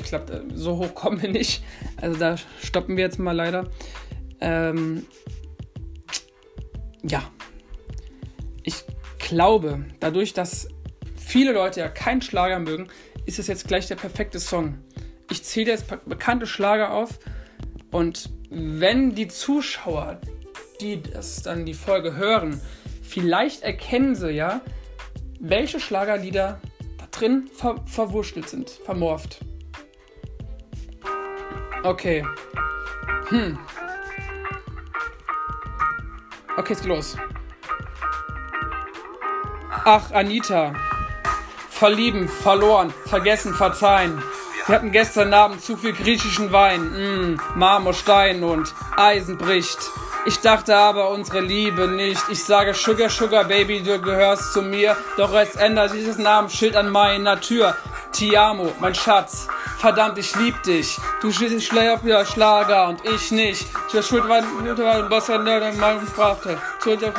Ich 0.06 0.10
glaube, 0.10 0.44
so 0.54 0.76
hoch 0.76 0.94
kommen 0.94 1.20
wir 1.20 1.28
nicht. 1.28 1.64
Also 2.00 2.16
da 2.16 2.36
stoppen 2.62 2.96
wir 2.96 3.02
jetzt 3.02 3.18
mal 3.18 3.32
leider. 3.32 3.68
Ähm, 4.40 5.04
ja. 7.02 7.28
Ich 8.62 8.84
glaube, 9.18 9.84
dadurch, 9.98 10.32
dass 10.32 10.68
viele 11.16 11.50
Leute 11.50 11.80
ja 11.80 11.88
keinen 11.88 12.22
Schlager 12.22 12.60
mögen, 12.60 12.86
ist 13.24 13.40
es 13.40 13.48
jetzt 13.48 13.66
gleich 13.66 13.88
der 13.88 13.96
perfekte 13.96 14.38
Song. 14.38 14.78
Ich 15.28 15.42
zähle 15.42 15.72
jetzt 15.72 15.86
bekannte 16.06 16.46
Schlager 16.46 16.92
auf 16.92 17.18
und 17.90 18.30
wenn 18.48 19.16
die 19.16 19.26
Zuschauer, 19.26 20.20
die 20.80 21.02
das 21.02 21.42
dann 21.42 21.66
die 21.66 21.74
Folge 21.74 22.14
hören, 22.14 22.60
vielleicht 23.02 23.64
erkennen 23.64 24.14
sie 24.14 24.30
ja, 24.30 24.60
welche 25.40 25.80
Schlagerlieder 25.80 26.60
da 26.96 27.08
drin 27.10 27.50
ver 27.52 27.82
verwurschtelt 27.86 28.48
sind, 28.48 28.70
vermorft. 28.70 29.40
Okay. 31.82 32.24
Hm. 33.28 33.58
Okay, 36.56 36.72
es 36.72 36.80
geht 36.80 36.88
los. 36.88 37.16
Ach, 39.84 40.10
Anita. 40.12 40.72
Verlieben, 41.70 42.28
verloren, 42.28 42.92
vergessen, 43.04 43.54
verzeihen. 43.54 44.22
Wir 44.66 44.74
hatten 44.74 44.90
gestern 44.90 45.32
Abend 45.32 45.62
zu 45.62 45.76
viel 45.76 45.92
griechischen 45.92 46.50
Wein. 46.50 47.34
Mm, 47.34 47.40
Marmorstein 47.54 48.42
und 48.42 48.74
Eisen 48.96 49.36
bricht. 49.38 49.78
Ich 50.24 50.40
dachte 50.40 50.74
aber 50.74 51.10
unsere 51.10 51.40
Liebe 51.40 51.86
nicht. 51.86 52.20
Ich 52.30 52.42
sage 52.42 52.74
Sugar, 52.74 53.08
Sugar, 53.08 53.44
Baby, 53.44 53.80
du 53.80 54.00
gehörst 54.00 54.52
zu 54.52 54.62
mir. 54.62 54.96
Doch 55.16 55.32
es 55.34 55.54
ändert 55.54 55.92
dieses 55.92 56.18
Namensschild 56.18 56.74
an 56.74 56.90
meiner 56.90 57.40
Tür. 57.40 57.76
Ti 58.10 58.36
amo, 58.36 58.72
mein 58.80 58.96
Schatz. 58.96 59.46
Verdammt, 59.78 60.16
ich 60.16 60.34
lieb 60.36 60.62
dich. 60.62 60.98
Du 61.20 61.30
auf 61.90 62.02
wieder 62.02 62.24
Schlager 62.24 62.88
und 62.88 63.04
ich 63.04 63.30
nicht. 63.30 63.66
Der 63.92 64.02
Schuld 64.02 64.26
war 64.26 64.38
ein 64.38 65.08
Boss, 65.10 65.26
der 65.26 65.38
den 65.38 65.78
Mann 65.78 66.04
brachte. 66.16 66.58
Schuld 66.82 67.02
der 67.02 67.10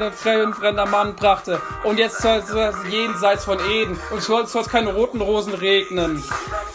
der 0.00 0.12
fremde 0.12 0.56
fremder 0.56 0.86
Mann 0.86 1.14
brachte. 1.14 1.60
Und 1.84 1.98
jetzt 1.98 2.20
soll 2.20 2.38
es 2.38 2.90
jenseits 2.90 3.44
von 3.44 3.58
Eden. 3.70 3.98
Und 4.10 4.22
soll 4.22 4.42
es 4.42 4.68
keine 4.68 4.92
roten 4.92 5.20
Rosen 5.20 5.54
regnen. 5.54 6.22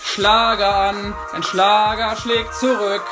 Schlager 0.02 0.74
an, 0.74 1.14
ein 1.34 1.44
Schlager 1.44 2.16
schlägt 2.16 2.56
zurück. 2.56 3.04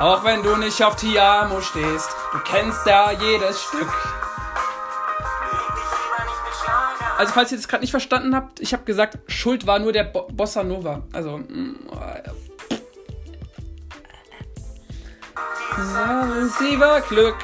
Auch 0.00 0.24
wenn 0.24 0.42
du 0.42 0.56
nicht 0.56 0.82
auf 0.82 0.96
Tiamo 0.96 1.60
stehst, 1.60 2.10
du 2.32 2.38
kennst 2.38 2.86
ja 2.86 3.10
jedes 3.10 3.62
Stück. 3.64 4.19
Also 7.20 7.34
falls 7.34 7.52
ihr 7.52 7.58
das 7.58 7.68
gerade 7.68 7.82
nicht 7.82 7.90
verstanden 7.90 8.34
habt, 8.34 8.60
ich 8.60 8.72
habe 8.72 8.84
gesagt, 8.84 9.18
Schuld 9.30 9.66
war 9.66 9.78
nur 9.78 9.92
der 9.92 10.04
Bo 10.04 10.26
Bossa 10.32 10.64
Nova. 10.64 11.02
Also 11.12 11.36
mm, 11.36 11.76
sie 16.58 16.80
war 16.80 17.02
Glück. 17.02 17.36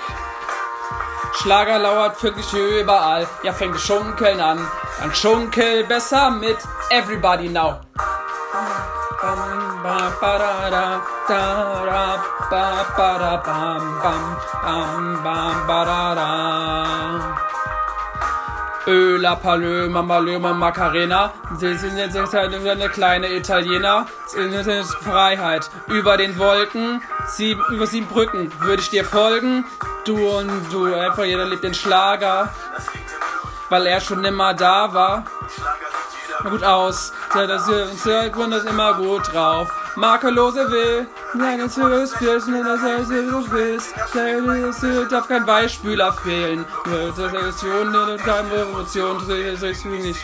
Schlager 1.35 1.79
lauert 1.79 2.23
wirklich 2.23 2.51
überall. 2.55 3.29
Ja, 3.43 3.53
fängt 3.53 3.75
das 3.75 3.83
Schunkeln 3.83 4.41
an. 4.41 4.67
Dann 4.99 5.15
schunkel 5.15 5.85
besser 5.85 6.31
mit 6.31 6.57
Everybody 6.89 7.51
Now. 7.51 7.81
Öla, 18.87 19.35
Palöma, 19.35 20.01
Malöma, 20.01 20.53
Macarena. 20.53 21.33
Sie 21.59 21.75
sind 21.75 21.97
jetzt 21.99 22.17
eine 22.17 22.89
kleine 22.89 23.35
Italiener. 23.35 24.07
Das 24.37 24.67
ist 24.67 24.95
Freiheit. 24.95 25.69
Über 25.89 26.17
den 26.17 26.39
Wolken, 26.39 27.03
sieben, 27.27 27.63
über 27.71 27.87
sieben 27.89 28.07
Brücken 28.07 28.53
würde 28.61 28.83
ich 28.83 28.91
dir 28.91 29.05
folgen. 29.05 29.65
Du 30.05 30.17
und 30.17 30.73
du, 30.73 30.95
einfach 30.95 31.25
jeder 31.25 31.47
liebt 31.47 31.65
den 31.65 31.75
Schlager. 31.75 32.55
Weil 33.71 33.87
er 33.87 34.01
schon 34.01 34.25
immer 34.25 34.55
da 34.55 34.95
war. 34.95 35.25
Na 36.45 36.51
gut 36.51 36.63
aus. 36.63 37.13
Das 37.35 37.69
das 38.53 38.65
immer 38.65 38.95
gut 38.95 39.33
drauf. 39.33 39.69
Makellose 39.97 40.71
will, 40.71 41.07
ja, 41.39 41.57
ganz 41.57 41.77
höchst 41.77 42.21
wissen, 42.21 42.63
dass 42.63 42.83
er 42.83 42.99
du 42.99 43.51
willst. 43.51 43.95
Es 43.97 45.09
darf 45.09 45.27
kein 45.27 45.47
Beispieler 45.47 46.13
fehlen. 46.13 46.67
Selektion, 47.15 47.93
keine 48.19 48.53
Revolution, 48.53 49.17
nicht. 50.03 50.21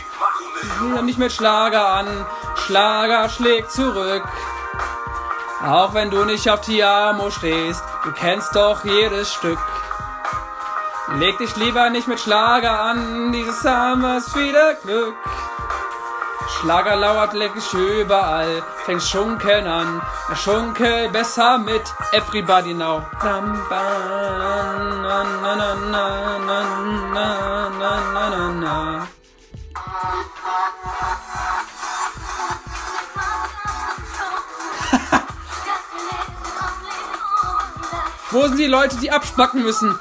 Nicht 1.03 1.19
mit 1.19 1.33
Schlager 1.33 1.89
an, 1.89 2.07
Schlager 2.67 3.29
schlägt 3.31 3.73
zurück. 3.73 4.23
Auch 5.67 5.95
wenn 5.95 6.11
du 6.11 6.25
nicht 6.25 6.51
auf 6.51 6.61
Tiamo 6.61 7.31
stehst, 7.31 7.83
du 8.05 8.13
kennst 8.13 8.55
doch 8.55 8.85
jedes 8.85 9.33
Stück. 9.33 9.59
Leg 11.19 11.39
dich 11.39 11.57
lieber 11.57 11.89
nicht 11.89 12.09
mit 12.09 12.21
Schlager 12.21 12.79
an, 12.79 13.33
dieses 13.33 13.61
Summers 13.61 14.35
wieder 14.37 14.75
Glück. 14.75 15.15
Schlager 16.63 16.95
lauert 16.95 17.33
leckig 17.33 17.75
überall, 17.75 18.63
fängt 18.85 19.03
Schunkeln 19.03 19.67
an. 19.67 20.01
Na, 20.29 20.37
Schunkel 20.37 21.09
besser 21.09 21.59
mit 21.59 21.83
Everybody 22.13 22.73
Now. 22.73 23.03
Wo 38.31 38.47
sind 38.47 38.59
die 38.59 38.67
Leute, 38.67 38.97
die 38.99 39.11
abspacken 39.11 39.65
müssen? 39.65 39.99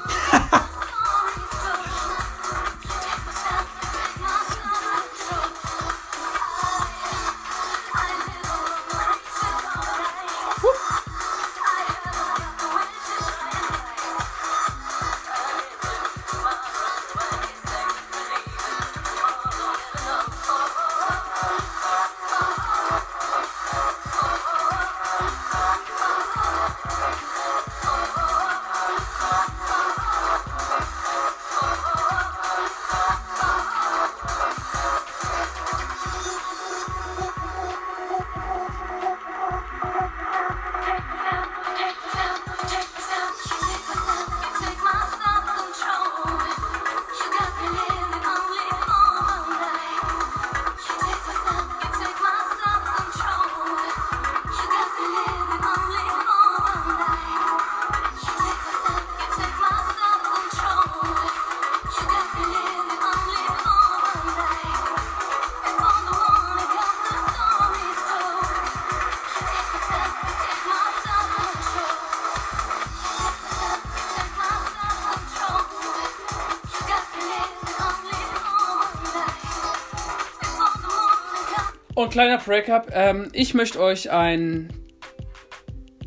Und 82.01 82.09
kleiner 82.09 82.39
Breakup, 82.39 82.87
ähm, 82.93 83.29
ich 83.31 83.53
möchte 83.53 83.79
euch 83.79 84.09
einen 84.09 84.73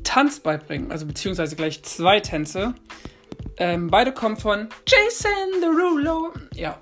Tanz 0.02 0.40
beibringen, 0.40 0.90
also 0.90 1.06
beziehungsweise 1.06 1.54
gleich 1.54 1.84
zwei 1.84 2.18
Tänze. 2.18 2.74
Ähm, 3.58 3.92
beide 3.92 4.10
kommen 4.10 4.36
von 4.36 4.68
Jason 4.88 5.60
Derulo. 5.60 6.32
Ja. 6.52 6.80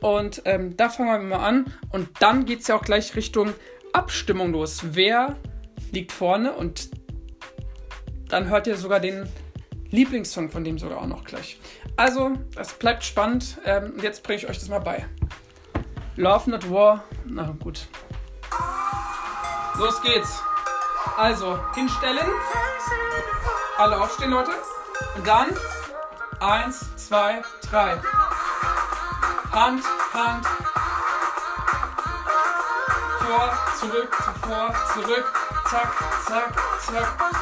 Und 0.00 0.42
ähm, 0.44 0.76
da 0.76 0.90
fangen 0.90 1.10
wir 1.28 1.38
mal 1.38 1.44
an. 1.44 1.72
Und 1.90 2.08
dann 2.20 2.44
geht 2.44 2.60
es 2.60 2.68
ja 2.68 2.76
auch 2.76 2.84
gleich 2.84 3.16
Richtung 3.16 3.52
Abstimmung 3.92 4.52
los. 4.52 4.82
Wer 4.92 5.34
liegt 5.90 6.12
vorne? 6.12 6.52
Und 6.52 6.90
dann 8.28 8.48
hört 8.48 8.68
ihr 8.68 8.76
sogar 8.76 9.00
den 9.00 9.28
Lieblingssong 9.90 10.50
von 10.50 10.62
dem 10.62 10.78
sogar 10.78 10.98
auch 10.98 11.06
noch 11.08 11.24
gleich. 11.24 11.58
Also, 11.96 12.30
es 12.54 12.74
bleibt 12.74 13.02
spannend. 13.02 13.58
Ähm, 13.64 13.94
jetzt 14.00 14.22
bringe 14.22 14.36
ich 14.36 14.48
euch 14.48 14.60
das 14.60 14.68
mal 14.68 14.78
bei. 14.78 15.04
Love 16.14 16.48
Not 16.48 16.70
War. 16.70 17.02
Na 17.26 17.56
gut. 17.60 17.88
Los 19.76 20.00
geht's. 20.02 20.42
Also, 21.16 21.58
hinstellen. 21.74 22.26
Alle 23.78 24.00
aufstehen, 24.00 24.30
Leute. 24.30 24.52
Und 25.16 25.26
dann 25.26 25.56
eins, 26.40 26.80
zwei, 26.96 27.42
drei. 27.70 28.00
Hand, 29.52 29.84
Hand. 30.14 30.46
Vor, 33.20 33.58
zurück, 33.78 34.14
vor, 34.42 34.74
zurück. 34.94 35.32
Zack, 35.70 35.92
zack, 36.26 36.54
zack. 36.86 37.32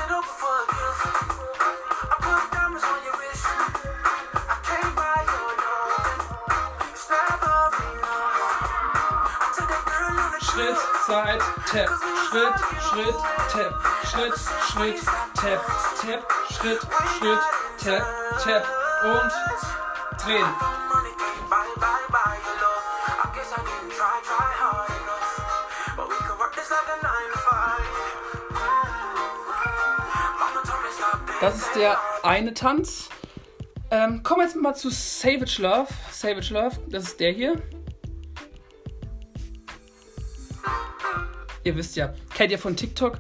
Schritt, 10.61 10.77
Zeit, 11.11 11.41
Tap. 11.69 11.91
Schritt, 12.29 12.55
Schritt, 12.89 13.17
Tap. 13.51 13.75
Schritt, 14.05 14.33
Schritt, 14.71 14.97
Tap. 15.35 15.61
Tap, 16.01 16.33
Schritt, 16.53 16.81
Schritt, 17.19 17.39
Tap, 17.83 18.07
Tap. 18.45 18.65
Und 19.03 19.33
drehen. 20.23 20.47
Das 31.41 31.57
ist 31.57 31.75
der 31.75 31.99
eine 32.23 32.55
Tanz. 32.55 33.09
Ähm, 33.91 34.23
kommen 34.23 34.43
wir 34.43 34.45
jetzt 34.45 34.55
mal 34.55 34.75
zu 34.75 34.91
Savage 34.91 35.61
Love. 35.61 35.89
Savage 36.13 36.55
Love, 36.55 36.77
das 36.89 37.05
ist 37.05 37.19
der 37.19 37.33
hier. 37.33 37.61
Ihr 41.65 41.77
wisst 41.77 41.97
ja, 41.97 42.15
kennt 42.35 42.51
ihr 42.53 42.59
von 42.59 42.77
TikTok. 42.77 43.19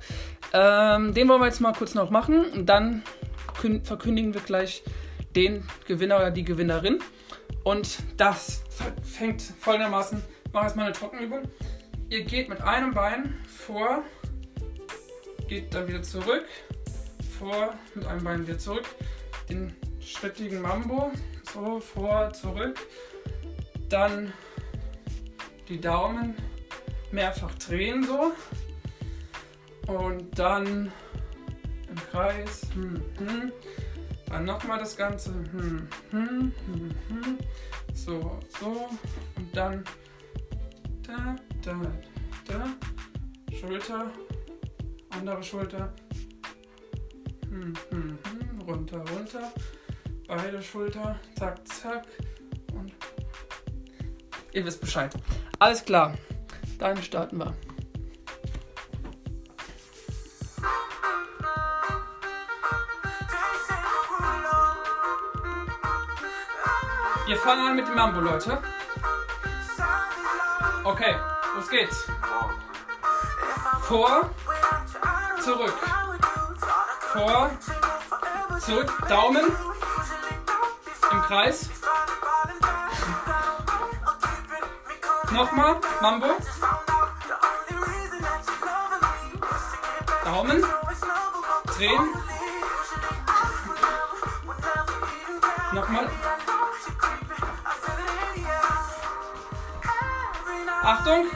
Ähm, 0.52 1.14
den 1.14 1.28
wollen 1.28 1.40
wir 1.40 1.46
jetzt 1.46 1.60
mal 1.60 1.72
kurz 1.72 1.94
noch 1.94 2.10
machen. 2.10 2.44
Und 2.52 2.66
dann 2.66 3.02
kün- 3.60 3.84
verkündigen 3.84 4.34
wir 4.34 4.40
gleich 4.40 4.82
den 5.36 5.64
Gewinner 5.86 6.16
oder 6.16 6.30
die 6.30 6.44
Gewinnerin. 6.44 7.00
Und 7.64 7.98
das 8.16 8.62
fängt 9.02 9.42
folgendermaßen. 9.42 10.22
Ich 10.46 10.52
mache 10.52 10.64
erstmal 10.64 10.86
eine 10.86 10.94
Trockenübung. 10.94 11.42
Ihr 12.08 12.24
geht 12.24 12.48
mit 12.48 12.60
einem 12.62 12.92
Bein 12.92 13.36
vor, 13.46 14.02
geht 15.46 15.72
dann 15.74 15.86
wieder 15.86 16.02
zurück, 16.02 16.46
vor, 17.38 17.74
mit 17.94 18.04
einem 18.06 18.24
Bein 18.24 18.46
wieder 18.46 18.58
zurück, 18.58 18.84
den 19.48 19.76
schrittigen 20.00 20.60
Mambo, 20.62 21.12
so 21.52 21.78
vor, 21.78 22.32
zurück, 22.32 22.80
dann 23.88 24.32
die 25.68 25.80
Daumen 25.80 26.34
mehrfach 27.12 27.54
drehen 27.54 28.04
so. 28.04 28.32
Und 29.86 30.38
dann 30.38 30.92
im 31.88 31.96
Kreis, 32.10 32.62
hm, 32.74 33.02
hm. 33.18 33.52
dann 34.26 34.44
nochmal 34.44 34.78
das 34.78 34.96
Ganze, 34.96 35.30
hm, 35.30 35.88
hm, 36.10 36.52
hm, 36.66 36.94
hm. 37.08 37.38
so, 37.92 38.38
so. 38.60 38.88
Und 39.36 39.56
dann 39.56 39.84
da, 41.02 41.36
da, 41.64 41.80
da, 42.46 42.66
Schulter, 43.58 44.10
andere 45.10 45.42
Schulter, 45.42 45.92
hm, 47.48 47.74
hm, 47.90 48.18
hm, 48.22 48.60
runter, 48.68 48.98
runter, 48.98 49.52
beide 50.28 50.62
Schulter, 50.62 51.18
zack, 51.36 51.66
zack. 51.66 52.06
Und 52.72 52.92
ihr 54.52 54.64
wisst 54.64 54.80
Bescheid. 54.80 55.12
Alles 55.58 55.84
klar, 55.84 56.14
dann 56.80 57.02
starten 57.02 57.38
wir. 57.38 57.54
Wir 67.26 67.36
fangen 67.36 67.68
an 67.68 67.76
mit 67.76 67.86
dem 67.86 67.94
Mambo, 67.94 68.20
Leute. 68.20 68.58
Okay, 70.82 71.14
los 71.54 71.68
geht's. 71.68 72.06
Vor, 73.82 74.30
zurück. 75.40 75.74
Vor, 77.12 77.50
zurück, 78.58 78.92
Daumen 79.08 79.44
im 81.12 81.22
Kreis. 81.22 81.68
Nochmal, 85.30 85.76
Mambo. 86.00 86.36
Daumen, 90.30 90.64
drehen. 91.64 92.14
Nochmal. 95.72 96.08
Achtung, 100.84 101.26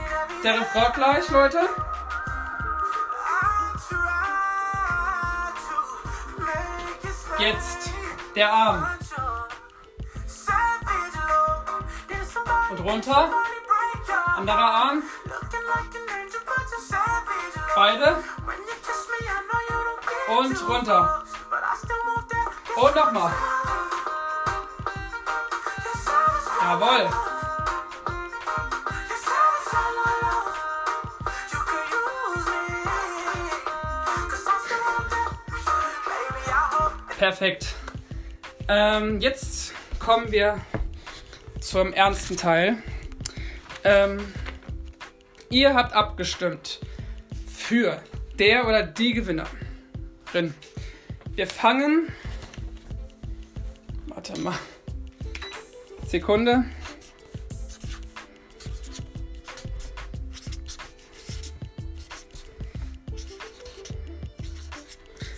der 0.45 0.61
Refrain 0.61 0.93
gleich, 0.93 1.29
Leute. 1.31 1.69
Jetzt 7.39 7.91
der 8.37 8.53
Arm 8.53 8.87
und 12.71 12.79
runter. 12.79 13.33
Anderer 14.37 14.59
Arm. 14.59 15.03
Beide. 17.75 18.23
Und 20.27 20.69
runter. 20.69 21.23
Und 22.77 22.97
nochmal. 22.97 23.33
Jawohl. 26.63 27.11
Perfekt. 37.19 37.75
Ähm, 38.69 39.21
jetzt 39.21 39.75
kommen 39.99 40.33
wir 40.33 40.59
zum 41.61 41.93
ernsten 41.93 42.37
Teil. 42.37 42.83
Ähm, 43.85 44.33
ihr 45.51 45.75
habt 45.75 45.93
abgestimmt 45.93 46.81
für 47.47 48.01
der 48.39 48.67
oder 48.67 48.83
die 48.83 49.13
Gewinnerin. 50.35 50.55
Wir 51.37 51.47
fangen. 51.47 52.09
Warte 54.09 54.39
mal. 54.41 54.59
Sekunde. 56.07 56.65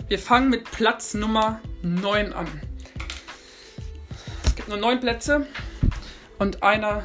Wir 0.08 0.18
fangen 0.18 0.48
mit 0.48 0.70
Platz 0.70 1.14
Nummer 1.14 1.60
9 1.82 2.32
an. 2.32 2.46
Es 4.44 4.54
gibt 4.54 4.68
nur 4.68 4.78
9 4.78 5.00
Plätze 5.00 5.46
und 6.38 6.62
einer 6.62 7.04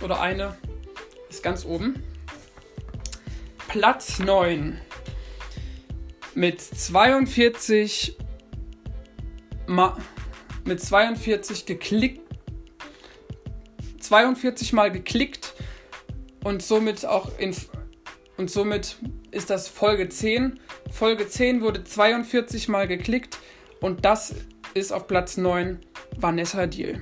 oder 0.00 0.20
eine 0.20 0.56
ist 1.28 1.42
ganz 1.42 1.64
oben. 1.64 2.02
Platz 3.68 4.18
9 4.18 4.80
mit 6.38 6.60
42 6.60 8.16
Ma 9.66 9.98
mit 10.64 10.80
42 10.80 11.66
geklickt 11.66 12.20
42 14.00 14.72
mal 14.72 14.92
geklickt 14.92 15.54
und 16.44 16.62
somit 16.62 17.04
auch 17.04 17.36
in 17.38 17.54
und 18.36 18.52
somit 18.52 18.98
ist 19.32 19.50
das 19.50 19.66
Folge 19.66 20.08
10. 20.08 20.60
Folge 20.92 21.28
10 21.28 21.60
wurde 21.60 21.82
42 21.82 22.68
mal 22.68 22.86
geklickt 22.86 23.38
und 23.80 24.04
das 24.04 24.36
ist 24.74 24.92
auf 24.92 25.08
Platz 25.08 25.38
9 25.38 25.80
Vanessa 26.18 26.68
Deal. 26.68 27.00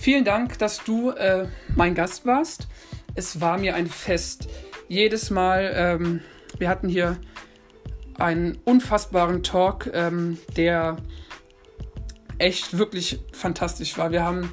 Vielen 0.00 0.24
Dank, 0.24 0.58
dass 0.58 0.82
du 0.82 1.10
äh, 1.10 1.46
mein 1.76 1.94
Gast 1.94 2.26
warst. 2.26 2.66
Es 3.14 3.40
war 3.40 3.56
mir 3.56 3.76
ein 3.76 3.86
Fest. 3.86 4.48
Jedes 4.88 5.30
Mal, 5.30 5.72
ähm, 5.76 6.20
wir 6.58 6.68
hatten 6.68 6.88
hier 6.88 7.20
einen 8.18 8.58
unfassbaren 8.64 9.42
Talk, 9.42 9.90
ähm, 9.92 10.38
der 10.56 10.96
echt 12.38 12.76
wirklich 12.76 13.20
fantastisch 13.32 13.96
war. 13.96 14.10
Wir 14.10 14.24
haben, 14.24 14.52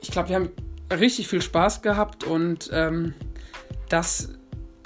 ich 0.00 0.10
glaube, 0.10 0.28
wir 0.28 0.36
haben 0.36 0.50
richtig 0.90 1.28
viel 1.28 1.42
Spaß 1.42 1.82
gehabt 1.82 2.24
und 2.24 2.70
ähm, 2.72 3.14
das, 3.88 4.30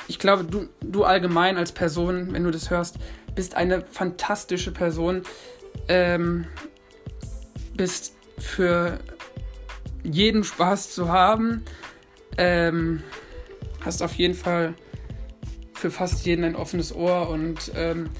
ich 0.09 0.19
glaube, 0.19 0.45
du, 0.45 0.69
du 0.81 1.05
allgemein 1.05 1.57
als 1.57 1.73
Person, 1.73 2.33
wenn 2.33 2.45
du 2.45 2.51
das 2.51 2.71
hörst, 2.71 2.97
bist 3.35 3.55
eine 3.55 3.83
fantastische 3.83 4.73
Person, 4.73 5.23
ähm, 5.89 6.47
bist 7.75 8.15
für 8.39 8.99
jeden 10.03 10.45
Spaß 10.45 10.91
zu 10.91 11.09
haben, 11.09 11.65
ähm, 12.39 13.03
hast 13.85 14.03
auf 14.03 14.15
jeden 14.15 14.35
Fall 14.35 14.75
für 15.77 15.91
fast 15.91 16.27
jeden 16.27 16.45
ein 16.45 16.57
offenes 16.57 16.95
Ohr 16.95 17.29
und 17.29 17.73
ähm, 17.77 18.11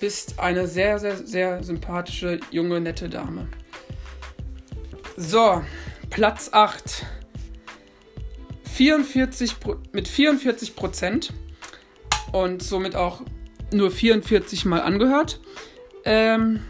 bist 0.00 0.38
eine 0.38 0.68
sehr, 0.68 0.98
sehr, 0.98 1.16
sehr 1.16 1.62
sympathische, 1.62 2.40
junge, 2.50 2.80
nette 2.80 3.08
Dame. 3.08 3.48
So, 5.16 5.62
Platz 6.10 6.50
8. 6.52 7.06
44, 8.76 9.56
mit 9.92 10.06
44 10.06 10.76
Prozent 10.76 11.32
und 12.32 12.62
somit 12.62 12.94
auch 12.94 13.22
nur 13.72 13.90
44 13.90 14.66
Mal 14.66 14.82
angehört, 14.82 15.40
ähm, 16.04 16.60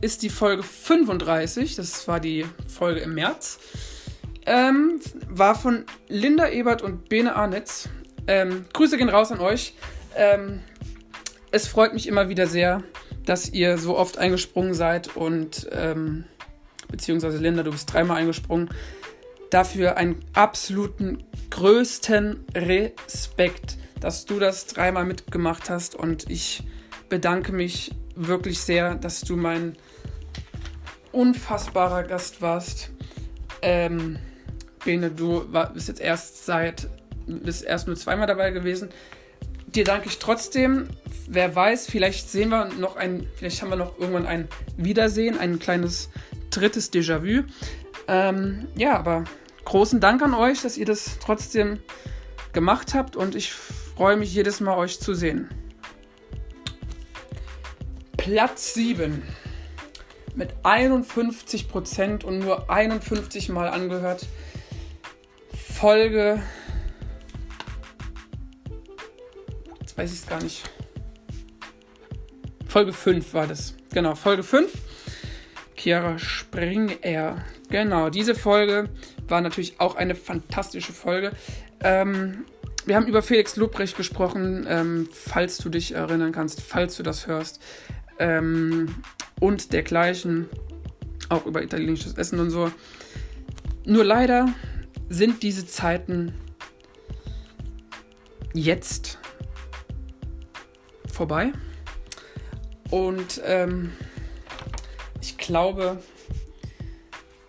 ist 0.00 0.22
die 0.22 0.30
Folge 0.30 0.62
35, 0.62 1.74
das 1.74 2.06
war 2.06 2.20
die 2.20 2.46
Folge 2.68 3.00
im 3.00 3.14
März, 3.14 3.58
ähm, 4.46 5.00
war 5.28 5.56
von 5.56 5.84
Linda 6.06 6.48
Ebert 6.48 6.82
und 6.82 7.08
Bene 7.08 7.34
Arnitz. 7.34 7.88
Ähm, 8.28 8.66
Grüße 8.72 8.96
gehen 8.96 9.08
raus 9.08 9.32
an 9.32 9.40
euch. 9.40 9.74
Ähm, 10.16 10.60
es 11.50 11.66
freut 11.66 11.92
mich 11.94 12.06
immer 12.06 12.28
wieder 12.28 12.46
sehr, 12.46 12.84
dass 13.24 13.50
ihr 13.50 13.78
so 13.78 13.96
oft 13.96 14.18
eingesprungen 14.18 14.74
seid 14.74 15.16
und 15.16 15.68
ähm, 15.72 16.24
beziehungsweise 16.88 17.38
Linda, 17.38 17.64
du 17.64 17.72
bist 17.72 17.92
dreimal 17.92 18.18
eingesprungen 18.18 18.70
dafür 19.50 19.96
einen 19.96 20.24
absoluten 20.34 21.24
größten 21.50 22.44
Respekt, 22.54 23.76
dass 24.00 24.26
du 24.26 24.38
das 24.38 24.66
dreimal 24.66 25.04
mitgemacht 25.04 25.70
hast 25.70 25.94
und 25.94 26.30
ich 26.30 26.62
bedanke 27.08 27.52
mich 27.52 27.92
wirklich 28.14 28.60
sehr, 28.60 28.94
dass 28.94 29.22
du 29.22 29.36
mein 29.36 29.76
unfassbarer 31.12 32.02
Gast 32.02 32.42
warst. 32.42 32.90
Ähm, 33.62 34.18
Bene, 34.84 35.10
du 35.10 35.52
war, 35.52 35.72
bist 35.72 35.88
jetzt 35.88 36.00
erst 36.00 36.44
seit, 36.44 36.88
bist 37.28 37.64
erst 37.64 37.86
nur 37.86 37.96
zweimal 37.96 38.26
dabei 38.26 38.50
gewesen. 38.50 38.88
Dir 39.66 39.84
danke 39.84 40.08
ich 40.08 40.18
trotzdem. 40.18 40.88
Wer 41.28 41.54
weiß, 41.54 41.86
vielleicht 41.86 42.30
sehen 42.30 42.48
wir 42.48 42.66
noch 42.78 42.96
ein, 42.96 43.26
vielleicht 43.36 43.60
haben 43.60 43.70
wir 43.70 43.76
noch 43.76 43.98
irgendwann 43.98 44.26
ein 44.26 44.48
Wiedersehen, 44.76 45.38
ein 45.38 45.58
kleines 45.58 46.08
drittes 46.50 46.92
Déjà-vu. 46.92 47.44
Ähm, 48.06 48.68
ja, 48.76 48.96
aber 48.96 49.24
großen 49.64 50.00
Dank 50.00 50.22
an 50.22 50.32
euch, 50.32 50.62
dass 50.62 50.78
ihr 50.78 50.86
das 50.86 51.18
trotzdem 51.20 51.80
gemacht 52.54 52.94
habt 52.94 53.14
und 53.14 53.34
ich 53.34 53.52
freue 53.52 54.16
mich 54.16 54.32
jedes 54.32 54.60
Mal, 54.60 54.76
euch 54.76 55.00
zu 55.00 55.12
sehen. 55.12 55.48
Platz 58.16 58.74
7 58.74 59.22
mit 60.34 60.54
51% 60.62 62.24
und 62.24 62.38
nur 62.38 62.70
51 62.70 63.48
Mal 63.48 63.68
angehört. 63.68 64.26
Folge. 65.74 66.42
Weiß 69.98 70.12
ich 70.12 70.20
es 70.20 70.26
gar 70.28 70.40
nicht. 70.40 70.62
Folge 72.68 72.92
5 72.92 73.34
war 73.34 73.48
das. 73.48 73.74
Genau, 73.92 74.14
Folge 74.14 74.44
5. 74.44 74.70
Chiara 75.74 76.20
Springer. 76.20 77.44
Genau, 77.68 78.08
diese 78.08 78.36
Folge 78.36 78.90
war 79.26 79.40
natürlich 79.40 79.80
auch 79.80 79.96
eine 79.96 80.14
fantastische 80.14 80.92
Folge. 80.92 81.32
Ähm, 81.80 82.44
wir 82.86 82.94
haben 82.94 83.08
über 83.08 83.22
Felix 83.22 83.56
Lobrecht 83.56 83.96
gesprochen, 83.96 84.66
ähm, 84.68 85.08
falls 85.12 85.58
du 85.58 85.68
dich 85.68 85.96
erinnern 85.96 86.30
kannst, 86.30 86.60
falls 86.60 86.96
du 86.96 87.02
das 87.02 87.26
hörst. 87.26 87.60
Ähm, 88.20 89.02
und 89.40 89.72
dergleichen. 89.72 90.48
Auch 91.28 91.44
über 91.44 91.60
italienisches 91.60 92.14
Essen 92.14 92.38
und 92.38 92.50
so. 92.50 92.70
Nur 93.84 94.04
leider 94.04 94.54
sind 95.08 95.42
diese 95.42 95.66
Zeiten 95.66 96.34
jetzt 98.54 99.18
vorbei. 101.18 101.52
Und 102.90 103.42
ähm, 103.44 103.92
ich 105.20 105.36
glaube, 105.36 106.00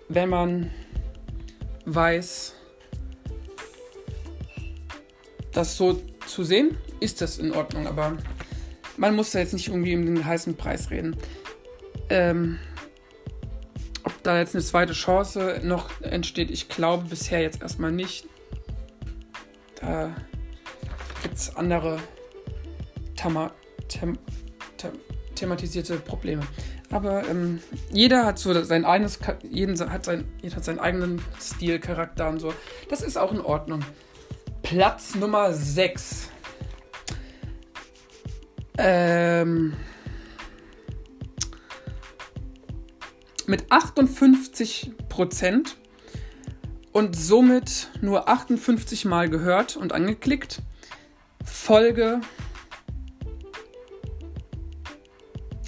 wenn 0.09 0.27
man 0.27 0.71
weiß, 1.85 2.55
das 5.53 5.77
so 5.77 6.01
zu 6.25 6.43
sehen, 6.43 6.77
ist 6.99 7.21
das 7.21 7.37
in 7.37 7.51
Ordnung. 7.53 7.85
Aber 7.87 8.17
man 8.97 9.15
muss 9.15 9.31
da 9.31 9.39
jetzt 9.39 9.53
nicht 9.53 9.67
irgendwie 9.67 9.95
um 9.95 10.05
den 10.05 10.25
heißen 10.25 10.57
Preis 10.57 10.89
reden. 10.89 11.15
Ähm, 12.09 12.57
ob 14.03 14.23
da 14.23 14.39
jetzt 14.39 14.55
eine 14.55 14.63
zweite 14.63 14.93
Chance 14.93 15.61
noch 15.63 16.01
entsteht, 16.01 16.49
ich 16.49 16.69
glaube 16.69 17.07
bisher 17.07 17.41
jetzt 17.41 17.61
erstmal 17.61 17.91
nicht. 17.91 18.25
Da 19.79 20.15
gibt 21.21 21.35
es 21.35 21.55
andere 21.55 21.99
Thema, 23.15 23.51
them, 23.89 24.17
them, 24.77 24.93
thematisierte 25.35 25.97
Probleme. 25.97 26.41
Aber 26.91 27.27
ähm, 27.27 27.59
jeder 27.91 28.25
hat 28.25 28.39
so 28.39 28.63
sein 28.63 28.85
eigenes, 28.85 29.19
jeden 29.49 29.79
hat 29.91 30.05
sein, 30.05 30.25
jeder 30.41 30.55
hat 30.55 30.63
seinen 30.63 30.79
eigenen 30.79 31.21
Stil, 31.39 31.79
Charakter 31.79 32.29
und 32.29 32.39
so. 32.39 32.53
Das 32.89 33.01
ist 33.01 33.17
auch 33.17 33.31
in 33.31 33.41
Ordnung. 33.41 33.81
Platz 34.63 35.15
Nummer 35.15 35.53
6. 35.53 36.29
Ähm, 38.77 39.75
mit 43.45 43.71
58 43.71 44.91
Prozent 45.09 45.77
und 46.91 47.15
somit 47.15 47.89
nur 48.01 48.29
58 48.29 49.05
Mal 49.05 49.29
gehört 49.29 49.75
und 49.75 49.91
angeklickt. 49.91 50.61
Folge 51.43 52.21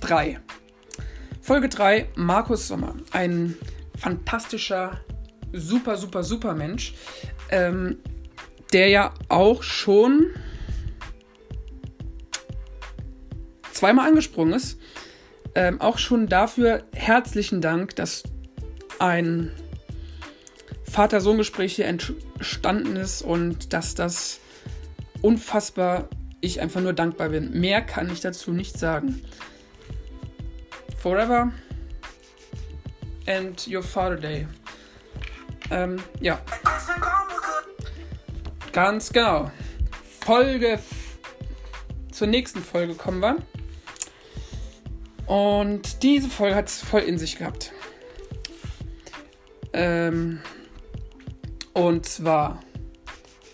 3. 0.02 0.40
Folge 1.42 1.70
3, 1.70 2.10
Markus 2.16 2.68
Sommer. 2.68 2.96
Ein 3.12 3.56
fantastischer, 3.98 5.00
super, 5.54 5.98
super, 5.98 6.24
super 6.24 6.54
Mensch, 6.54 6.94
ähm, 7.50 7.98
der 8.74 8.90
ja 8.90 9.14
auch 9.30 9.64
schon 9.64 10.28
zweimal 13.72 14.08
angesprungen 14.08 14.54
ist. 14.54 14.80
Ähm, 15.56 15.82
auch 15.82 15.97
schon 15.97 16.28
dafür 16.28 16.84
herzlichen 16.93 17.62
Dank, 17.62 17.95
dass 17.95 18.24
ein 18.99 19.52
Vater-Sohn-Gespräch 20.84 21.76
hier 21.76 21.86
entstanden 21.86 22.95
ist 22.95 23.22
und 23.22 23.74
dass 23.74 23.95
das 23.95 24.39
unfassbar 25.22 26.10
ich 26.41 26.62
einfach 26.62 26.82
nur 26.82 26.93
dankbar 26.93 27.30
bin. 27.30 27.60
Mehr 27.60 27.82
kann 27.82 28.12
ich 28.12 28.20
dazu 28.20 28.52
nicht 28.52 28.78
sagen. 28.78 29.22
Forever 31.02 31.52
and 33.26 33.68
Your 33.68 33.82
Father 33.82 34.18
Day. 34.18 34.45
Ähm, 35.72 35.97
ja. 36.20 36.39
Ganz 38.72 39.12
genau. 39.12 39.49
Folge. 40.24 40.78
Zur 42.12 42.28
nächsten 42.28 42.62
Folge 42.62 42.93
kommen 42.93 43.20
wir. 43.20 43.38
Und 45.26 46.04
diese 46.04 46.30
Folge 46.30 46.56
hat 46.56 46.68
es 46.68 46.82
voll 46.82 47.02
in 47.02 47.18
sich 47.18 47.39
gehabt. 47.39 47.72
Ähm, 49.74 50.39
und 51.74 52.06
zwar 52.06 52.60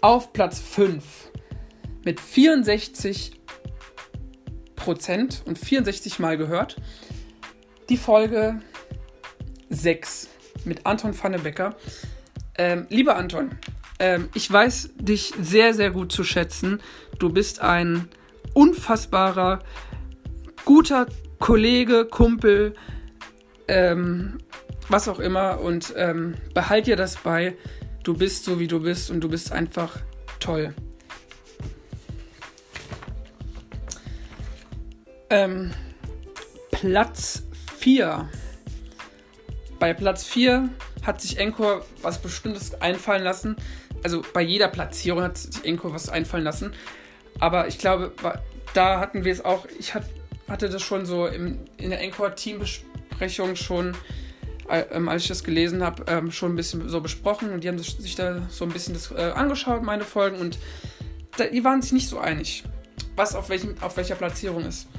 auf 0.01 0.33
Platz 0.33 0.59
5 0.59 1.31
mit 2.03 2.19
64 2.19 3.39
Prozent 4.75 5.43
und 5.45 5.57
64 5.57 6.19
Mal 6.19 6.37
gehört 6.37 6.75
die 7.89 7.97
Folge 7.97 8.61
6 9.69 10.29
mit 10.65 10.85
Anton 10.85 11.13
Vannebecker. 11.17 11.75
Ähm, 12.57 12.87
lieber 12.89 13.15
Anton, 13.15 13.51
ähm, 13.99 14.29
ich 14.33 14.51
weiß 14.51 14.91
dich 14.95 15.33
sehr, 15.39 15.73
sehr 15.73 15.91
gut 15.91 16.11
zu 16.11 16.23
schätzen. 16.23 16.81
Du 17.19 17.29
bist 17.29 17.61
ein 17.61 18.09
unfassbarer, 18.53 19.59
guter 20.65 21.07
Kollege, 21.39 22.05
Kumpel, 22.05 22.75
ähm, 23.67 24.39
was 24.89 25.07
auch 25.07 25.19
immer. 25.19 25.61
Und 25.61 25.93
ähm, 25.95 26.35
behalt 26.53 26.87
dir 26.87 26.95
das 26.95 27.17
bei. 27.17 27.55
Du 28.03 28.13
bist 28.15 28.45
so, 28.45 28.59
wie 28.59 28.67
du 28.67 28.81
bist 28.81 29.11
und 29.11 29.21
du 29.21 29.29
bist 29.29 29.51
einfach 29.51 29.99
toll. 30.39 30.73
Ähm, 35.29 35.71
Platz 36.71 37.46
4 37.87 38.29
bei 39.79 39.93
Platz 39.93 40.25
4 40.25 40.67
hat 41.03 41.21
sich 41.21 41.39
Encore 41.39 41.85
was 42.01 42.21
Bestimmtes 42.21 42.81
einfallen 42.81 43.23
lassen. 43.23 43.55
Also 44.03 44.23
bei 44.33 44.41
jeder 44.41 44.67
Platzierung 44.67 45.21
hat 45.23 45.37
sich 45.37 45.63
Encore 45.63 45.93
was 45.93 46.09
einfallen 46.09 46.43
lassen. 46.43 46.73
Aber 47.39 47.69
ich 47.69 47.77
glaube, 47.77 48.11
da 48.73 48.99
hatten 48.99 49.23
wir 49.23 49.31
es 49.31 49.45
auch, 49.45 49.67
ich 49.79 49.93
hatte 49.93 50.67
das 50.67 50.81
schon 50.81 51.05
so 51.05 51.27
im, 51.27 51.59
in 51.77 51.91
der 51.91 52.01
Encore-Teambesprechung 52.01 53.55
schon, 53.55 53.95
äh, 54.69 54.81
ähm, 54.91 55.07
als 55.07 55.21
ich 55.21 55.29
das 55.29 55.45
gelesen 55.45 55.81
habe, 55.81 56.03
ähm, 56.07 56.29
schon 56.29 56.51
ein 56.51 56.55
bisschen 56.57 56.89
so 56.89 56.99
besprochen. 56.99 57.53
Und 57.53 57.63
die 57.63 57.69
haben 57.69 57.79
sich 57.79 58.15
da 58.15 58.41
so 58.49 58.65
ein 58.65 58.71
bisschen 58.71 58.95
das 58.95 59.11
äh, 59.11 59.31
angeschaut, 59.33 59.81
meine 59.81 60.03
Folgen. 60.03 60.35
Und 60.39 60.59
die 61.53 61.63
waren 61.63 61.81
sich 61.81 61.93
nicht 61.93 62.09
so 62.09 62.19
einig, 62.19 62.65
was 63.15 63.33
auf, 63.33 63.47
welchem, 63.47 63.75
auf 63.79 63.95
welcher 63.95 64.15
Platzierung 64.15 64.65
ist. 64.65 64.89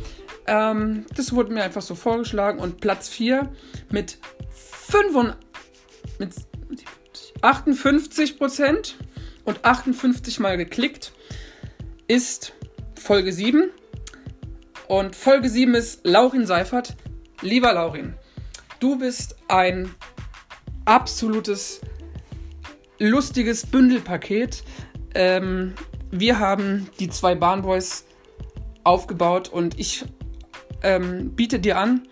Ähm, 0.48 1.04
das 1.14 1.34
wurde 1.34 1.52
mir 1.52 1.62
einfach 1.62 1.82
so 1.82 1.94
vorgeschlagen. 1.94 2.58
Und 2.58 2.80
Platz 2.80 3.08
4 3.08 3.52
mit, 3.90 4.18
5, 4.50 5.36
mit 6.18 6.34
58 7.42 8.38
Prozent 8.38 8.96
und 9.44 9.64
58 9.64 10.40
Mal 10.40 10.56
geklickt 10.56 11.12
ist 12.08 12.54
Folge 12.98 13.32
7. 13.32 13.70
Und 14.88 15.14
Folge 15.14 15.50
7 15.50 15.74
ist 15.74 16.06
Laurin 16.06 16.46
Seifert. 16.46 16.96
Lieber 17.42 17.72
Laurin, 17.74 18.14
du 18.80 18.98
bist 18.98 19.36
ein 19.48 19.94
absolutes 20.86 21.82
lustiges 22.98 23.66
Bündelpaket. 23.66 24.64
Ähm, 25.14 25.74
wir 26.10 26.38
haben 26.38 26.88
die 26.98 27.10
zwei 27.10 27.34
Bahnboys 27.34 28.06
aufgebaut 28.82 29.50
und 29.50 29.78
ich 29.78 30.06
ähm, 30.82 31.30
biete 31.30 31.58
dir 31.60 31.78
an, 31.78 32.08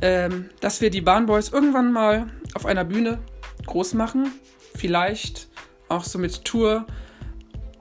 ähm, 0.00 0.50
dass 0.60 0.80
wir 0.80 0.90
die 0.90 1.00
Bahnboys 1.00 1.50
irgendwann 1.50 1.92
mal 1.92 2.26
auf 2.54 2.66
einer 2.66 2.84
Bühne 2.84 3.18
groß 3.66 3.94
machen. 3.94 4.32
Vielleicht 4.74 5.48
auch 5.88 6.04
so 6.04 6.18
mit 6.18 6.44
Tour 6.44 6.86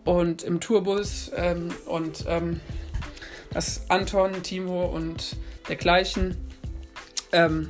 und 0.04 0.44
im 0.44 0.60
Tourbus 0.60 1.32
ähm, 1.36 1.70
und 1.86 2.26
ähm, 2.28 2.60
dass 3.54 3.90
Anton, 3.90 4.44
Timo 4.44 4.86
und 4.86 5.38
dergleichen 5.68 6.38
ähm, 7.32 7.70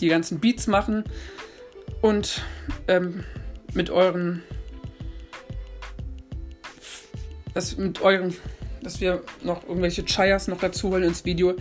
die 0.00 0.08
ganzen 0.08 0.40
Beats 0.40 0.66
machen 0.66 1.04
und 2.00 2.42
ähm, 2.88 3.24
mit 3.72 3.90
euren 3.90 4.42
dass 7.54 7.76
mit 7.76 8.00
euren 8.00 8.34
dass 8.82 9.00
wir 9.00 9.22
noch 9.42 9.66
irgendwelche 9.66 10.04
Chayas 10.04 10.48
noch 10.48 10.60
dazu 10.60 10.90
holen 10.90 11.04
ins 11.04 11.24
Video. 11.24 11.54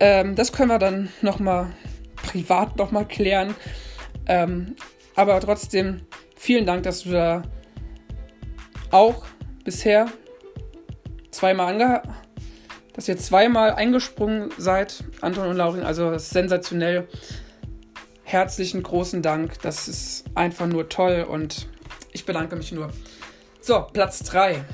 Ähm, 0.00 0.34
das 0.34 0.52
können 0.52 0.68
wir 0.68 0.78
dann 0.78 1.08
nochmal 1.22 1.72
privat 2.16 2.76
nochmal 2.76 3.06
klären. 3.06 3.54
Ähm, 4.26 4.76
aber 5.14 5.40
trotzdem 5.40 6.02
vielen 6.36 6.66
Dank, 6.66 6.82
dass 6.82 7.04
du 7.04 7.10
da 7.10 7.42
auch 8.90 9.24
bisher 9.64 10.06
zweimal 11.30 11.74
ange 11.74 12.02
dass 12.96 13.08
ihr 13.08 13.18
zweimal 13.18 13.74
eingesprungen 13.74 14.50
seid, 14.56 15.04
Anton 15.20 15.48
und 15.48 15.56
Laurin. 15.56 15.84
Also 15.84 16.16
sensationell. 16.16 17.06
Herzlichen 18.24 18.82
großen 18.82 19.20
Dank. 19.20 19.60
Das 19.60 19.86
ist 19.86 20.24
einfach 20.34 20.66
nur 20.66 20.88
toll 20.88 21.26
und 21.28 21.68
ich 22.12 22.24
bedanke 22.24 22.56
mich 22.56 22.72
nur. 22.72 22.90
So, 23.60 23.86
Platz 23.92 24.20
3 24.20 24.64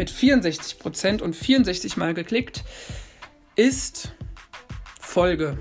mit 0.00 0.10
64% 0.10 1.20
und 1.20 1.36
64 1.36 1.98
Mal 1.98 2.14
geklickt 2.14 2.64
ist 3.54 4.14
Folge 4.98 5.58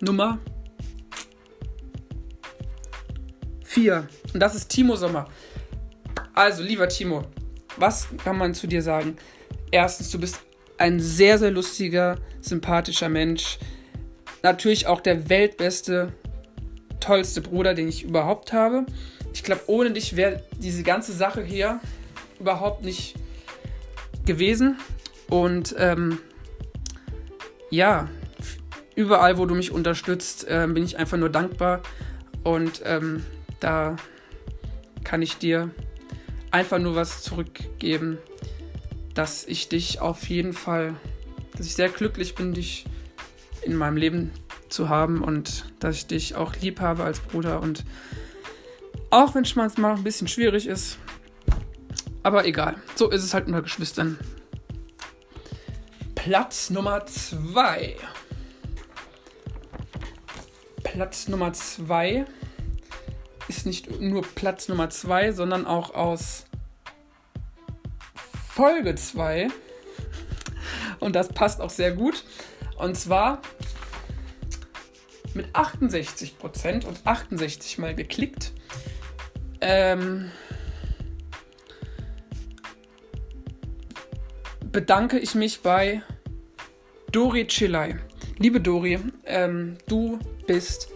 Nummer 0.00 0.38
4. 3.64 4.08
Und 4.32 4.40
das 4.40 4.54
ist 4.54 4.68
Timo 4.68 4.96
Sommer. 4.96 5.28
Also, 6.32 6.62
lieber 6.62 6.88
Timo, 6.88 7.26
was 7.76 8.08
kann 8.24 8.38
man 8.38 8.54
zu 8.54 8.66
dir 8.66 8.80
sagen? 8.80 9.18
Erstens, 9.70 10.10
du 10.10 10.18
bist 10.18 10.40
ein 10.78 11.00
sehr, 11.00 11.38
sehr 11.38 11.50
lustiger, 11.50 12.16
sympathischer 12.40 13.10
Mensch. 13.10 13.58
Natürlich 14.42 14.86
auch 14.86 15.02
der 15.02 15.28
weltbeste, 15.28 16.14
tollste 16.98 17.42
Bruder, 17.42 17.74
den 17.74 17.88
ich 17.88 18.04
überhaupt 18.04 18.54
habe. 18.54 18.86
Ich 19.34 19.42
glaube, 19.42 19.64
ohne 19.66 19.90
dich 19.90 20.16
wäre 20.16 20.42
diese 20.56 20.82
ganze 20.82 21.12
Sache 21.12 21.44
hier 21.44 21.78
überhaupt 22.44 22.84
nicht 22.84 23.14
gewesen. 24.26 24.76
Und 25.30 25.74
ähm, 25.78 26.18
ja, 27.70 28.10
überall, 28.94 29.38
wo 29.38 29.46
du 29.46 29.54
mich 29.54 29.72
unterstützt, 29.72 30.46
äh, 30.46 30.66
bin 30.68 30.84
ich 30.84 30.98
einfach 30.98 31.16
nur 31.16 31.30
dankbar. 31.30 31.80
Und 32.42 32.82
ähm, 32.84 33.24
da 33.60 33.96
kann 35.04 35.22
ich 35.22 35.38
dir 35.38 35.70
einfach 36.50 36.78
nur 36.78 36.94
was 36.94 37.22
zurückgeben, 37.22 38.18
dass 39.14 39.46
ich 39.46 39.70
dich 39.70 40.02
auf 40.02 40.28
jeden 40.28 40.52
Fall, 40.52 40.94
dass 41.56 41.66
ich 41.66 41.74
sehr 41.74 41.88
glücklich 41.88 42.34
bin, 42.34 42.52
dich 42.52 42.84
in 43.62 43.74
meinem 43.74 43.96
Leben 43.96 44.32
zu 44.68 44.90
haben 44.90 45.24
und 45.24 45.64
dass 45.80 45.96
ich 45.96 46.06
dich 46.08 46.34
auch 46.34 46.54
lieb 46.56 46.80
habe 46.80 47.04
als 47.04 47.20
Bruder 47.20 47.62
und 47.62 47.84
auch 49.08 49.34
wenn 49.34 49.44
es 49.44 49.54
manchmal 49.54 49.94
ein 49.94 50.02
bisschen 50.02 50.26
schwierig 50.26 50.66
ist, 50.66 50.98
aber 52.24 52.46
egal, 52.46 52.76
so 52.96 53.10
ist 53.10 53.22
es 53.22 53.34
halt 53.34 53.46
unter 53.46 53.62
Geschwistern. 53.62 54.18
Platz 56.16 56.70
Nummer 56.70 57.04
2. 57.06 57.96
Platz 60.82 61.28
Nummer 61.28 61.52
2 61.52 62.24
ist 63.48 63.66
nicht 63.66 64.00
nur 64.00 64.22
Platz 64.22 64.68
Nummer 64.68 64.88
2, 64.88 65.32
sondern 65.32 65.66
auch 65.66 65.94
aus 65.94 66.46
Folge 68.48 68.94
2. 68.94 69.48
Und 71.00 71.14
das 71.14 71.28
passt 71.28 71.60
auch 71.60 71.70
sehr 71.70 71.92
gut. 71.92 72.24
Und 72.78 72.96
zwar 72.96 73.42
mit 75.34 75.54
68% 75.54 76.86
und 76.86 77.00
68 77.04 77.76
mal 77.78 77.94
geklickt. 77.94 78.52
Ähm, 79.60 80.30
bedanke 84.74 85.20
ich 85.20 85.36
mich 85.36 85.60
bei 85.60 86.02
Dori 87.12 87.46
Chilai. 87.46 87.94
Liebe 88.38 88.60
Dori, 88.60 88.98
ähm, 89.24 89.78
du 89.86 90.18
bist 90.48 90.88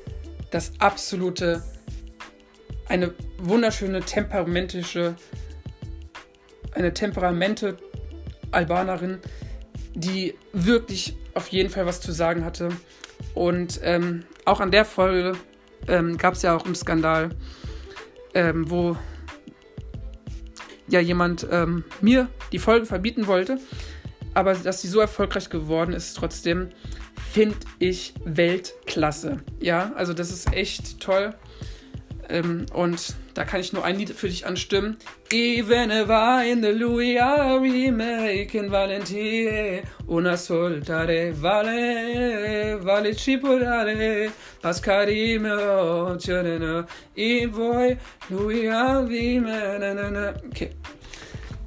das 0.50 0.72
absolute 0.80 1.62
eine 2.88 3.14
wunderschöne, 3.38 4.00
temperamentische, 4.00 5.14
eine 6.72 6.92
temperamente 6.92 7.78
Albanerin, 8.50 9.20
die 9.94 10.34
wirklich 10.52 11.16
auf 11.34 11.46
jeden 11.46 11.70
Fall 11.70 11.86
was 11.86 12.00
zu 12.00 12.10
sagen 12.10 12.44
hatte. 12.44 12.70
Und 13.34 13.78
ähm, 13.84 14.24
auch 14.44 14.58
an 14.58 14.72
der 14.72 14.86
Folge 14.86 15.38
ähm, 15.86 16.18
gab 16.18 16.34
es 16.34 16.42
ja 16.42 16.56
auch 16.56 16.64
einen 16.64 16.74
Skandal, 16.74 17.30
ähm, 18.34 18.68
wo 18.68 18.96
ja 20.88 21.00
jemand 21.00 21.46
ähm, 21.50 21.84
mir 22.00 22.28
die 22.52 22.58
Folge 22.58 22.86
verbieten 22.86 23.26
wollte. 23.26 23.58
Aber 24.34 24.54
dass 24.54 24.82
sie 24.82 24.88
so 24.88 25.00
erfolgreich 25.00 25.50
geworden 25.50 25.92
ist, 25.92 26.14
trotzdem 26.14 26.68
finde 27.32 27.56
ich 27.78 28.14
Weltklasse. 28.24 29.38
Ja, 29.60 29.92
also 29.94 30.12
das 30.12 30.30
ist 30.30 30.52
echt 30.52 31.00
toll. 31.00 31.34
Ähm, 32.28 32.66
und 32.72 33.14
da 33.38 33.44
kann 33.44 33.60
ich 33.60 33.72
nur 33.72 33.84
ein 33.84 33.96
Lied 33.96 34.10
für 34.10 34.28
dich 34.28 34.46
anstimmen. 34.46 34.98
Even 35.30 35.92
I 35.92 36.50
in 36.50 36.60
the 36.60 36.72
Louis 36.72 37.20
are 37.20 37.60
making 37.60 38.68
Valentie 38.68 39.80
una 40.08 40.36
soltare 40.36 41.32
vale 41.40 42.80
vale 42.82 43.14
cipolare 43.14 44.32
pascarime 44.60 46.18
cenena 46.18 46.84
i 47.14 47.46
voi 47.46 47.96
Louis 48.28 48.68
are 48.70 49.06
Okay. 50.48 50.70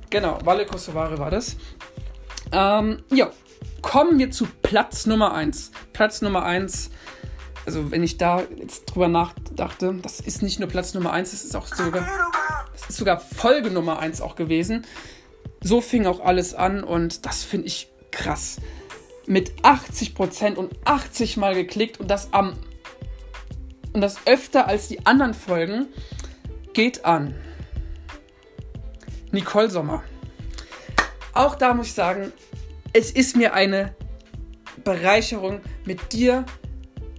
Genau, 0.09 0.39
Valle 0.43 0.65
Kosovare 0.65 1.17
war 1.17 1.31
das. 1.31 1.55
Ähm, 2.51 3.01
ja, 3.13 3.31
kommen 3.81 4.19
wir 4.19 4.29
zu 4.29 4.45
Platz 4.61 5.05
Nummer 5.05 5.33
1. 5.33 5.71
Platz 5.93 6.21
Nummer 6.21 6.43
1 6.43 6.89
also 7.65 7.91
wenn 7.91 8.03
ich 8.03 8.17
da 8.17 8.43
jetzt 8.57 8.85
drüber 8.85 9.07
nachdachte, 9.07 9.95
das 10.01 10.19
ist 10.19 10.41
nicht 10.41 10.59
nur 10.59 10.69
Platz 10.69 10.93
Nummer 10.93 11.13
1, 11.13 11.31
das 11.31 11.43
ist 11.43 11.55
auch 11.55 11.67
sogar, 11.67 12.07
das 12.73 12.89
ist 12.89 12.97
sogar 12.97 13.19
Folge 13.19 13.71
Nummer 13.71 13.99
1 13.99 14.21
auch 14.21 14.35
gewesen. 14.35 14.85
So 15.61 15.81
fing 15.81 16.05
auch 16.05 16.21
alles 16.21 16.55
an 16.55 16.83
und 16.83 17.25
das 17.25 17.43
finde 17.43 17.67
ich 17.67 17.89
krass. 18.11 18.57
Mit 19.27 19.61
80% 19.61 20.55
und 20.55 20.73
80 20.85 21.37
Mal 21.37 21.53
geklickt 21.53 21.99
und 21.99 22.09
das 22.09 22.33
am 22.33 22.53
und 23.93 24.01
das 24.01 24.25
öfter 24.25 24.67
als 24.67 24.87
die 24.87 25.05
anderen 25.05 25.33
Folgen 25.33 25.87
geht 26.73 27.05
an. 27.05 27.35
Nicole 29.31 29.69
Sommer. 29.69 30.03
Auch 31.33 31.55
da 31.55 31.73
muss 31.73 31.87
ich 31.87 31.93
sagen, 31.93 32.31
es 32.93 33.11
ist 33.11 33.35
mir 33.35 33.53
eine 33.53 33.95
Bereicherung, 34.83 35.61
mit 35.85 36.13
dir 36.13 36.45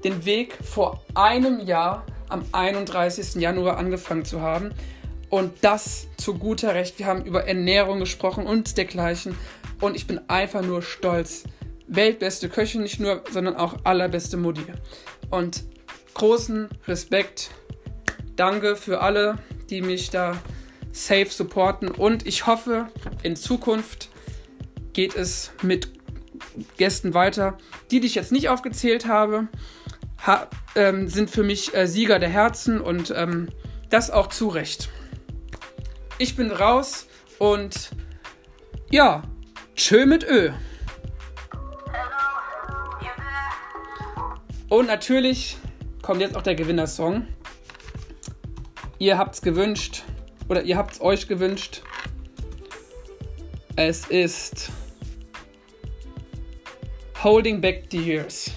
den 0.05 0.25
Weg 0.25 0.59
vor 0.63 1.03
einem 1.15 1.61
Jahr 1.61 2.05
am 2.29 2.45
31. 2.53 3.35
Januar 3.35 3.77
angefangen 3.77 4.25
zu 4.25 4.41
haben. 4.41 4.71
Und 5.29 5.53
das 5.63 6.09
zu 6.19 6.35
guter 6.35 6.75
Recht. 6.75 6.99
Wir 6.99 7.07
haben 7.07 7.25
über 7.25 7.47
Ernährung 7.47 8.01
gesprochen 8.01 8.47
und 8.47 8.77
dergleichen. 8.77 9.37
Und 9.81 9.97
ich 9.97 10.07
bin 10.07 10.21
einfach 10.29 10.63
nur 10.63 10.83
stolz. 10.83 11.45
Weltbeste 11.87 12.49
Köchin 12.49 12.83
nicht 12.83 13.01
nur, 13.01 13.23
sondern 13.31 13.57
auch 13.57 13.77
allerbeste 13.85 14.37
Mutti. 14.37 14.65
Und 15.31 15.65
großen 16.15 16.69
Respekt. 16.87 17.51
Danke 18.37 18.77
für 18.77 19.01
alle, 19.01 19.39
die 19.71 19.83
mich 19.83 20.11
da 20.11 20.37
safe 20.93 21.31
supporten. 21.31 21.89
Und 21.89 22.27
ich 22.27 22.47
hoffe, 22.47 22.89
in 23.23 23.37
Zukunft 23.37 24.11
geht 24.93 25.17
es 25.17 25.51
mit 25.63 25.89
Gästen 26.77 27.15
weiter. 27.15 27.59
Die, 27.91 28.01
die 28.01 28.07
ich 28.07 28.15
jetzt 28.15 28.33
nicht 28.33 28.49
aufgezählt 28.49 29.07
habe, 29.07 29.49
ha 30.27 30.49
ähm, 30.75 31.09
sind 31.09 31.31
für 31.31 31.43
mich 31.43 31.75
äh, 31.75 31.87
Sieger 31.87 32.19
der 32.19 32.29
Herzen 32.29 32.81
und 32.81 33.13
ähm, 33.17 33.49
das 33.91 34.11
auch 34.11 34.29
zu 34.29 34.49
Recht. 34.49 34.89
Ich 36.19 36.37
bin 36.37 36.51
raus 36.51 37.07
und 37.39 37.91
ja, 38.91 39.23
tschö 39.75 40.07
mit 40.07 40.25
Ö. 40.25 40.53
Und 44.69 44.87
natürlich 44.87 45.59
kommt 46.01 46.23
jetzt 46.23 46.37
auch 46.37 46.43
der 46.43 46.55
Gewinnersong. 46.55 47.27
Ihr 48.99 49.19
habt's 49.19 49.43
gewünscht 49.43 50.05
oder 50.49 50.63
ihr 50.63 50.79
habt's 50.79 51.01
euch 51.01 51.29
gewünscht. 51.29 51.83
Es 53.77 54.07
ist 54.07 54.71
Holding 57.23 57.61
Back 57.61 57.89
the 57.91 57.99
Years. 57.99 58.51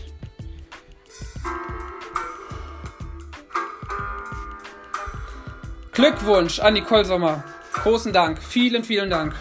Glückwunsch 5.96 6.60
an 6.60 6.74
Nicole 6.74 7.06
Sommer. 7.06 7.42
Großen 7.72 8.12
Dank. 8.12 8.44
Vielen, 8.44 8.84
vielen 8.84 9.10
Dank. 9.10 9.34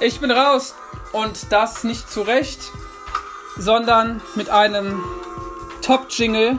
Ich 0.00 0.20
bin 0.20 0.30
raus 0.30 0.74
und 1.12 1.52
das 1.52 1.84
nicht 1.84 2.10
zu 2.10 2.22
Recht, 2.22 2.60
sondern 3.58 4.22
mit 4.36 4.48
einem 4.48 5.04
Top-Jingle. 5.84 6.58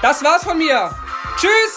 Das 0.00 0.22
war's 0.22 0.44
von 0.44 0.56
mir. 0.56 0.94
Tschüss! 1.36 1.71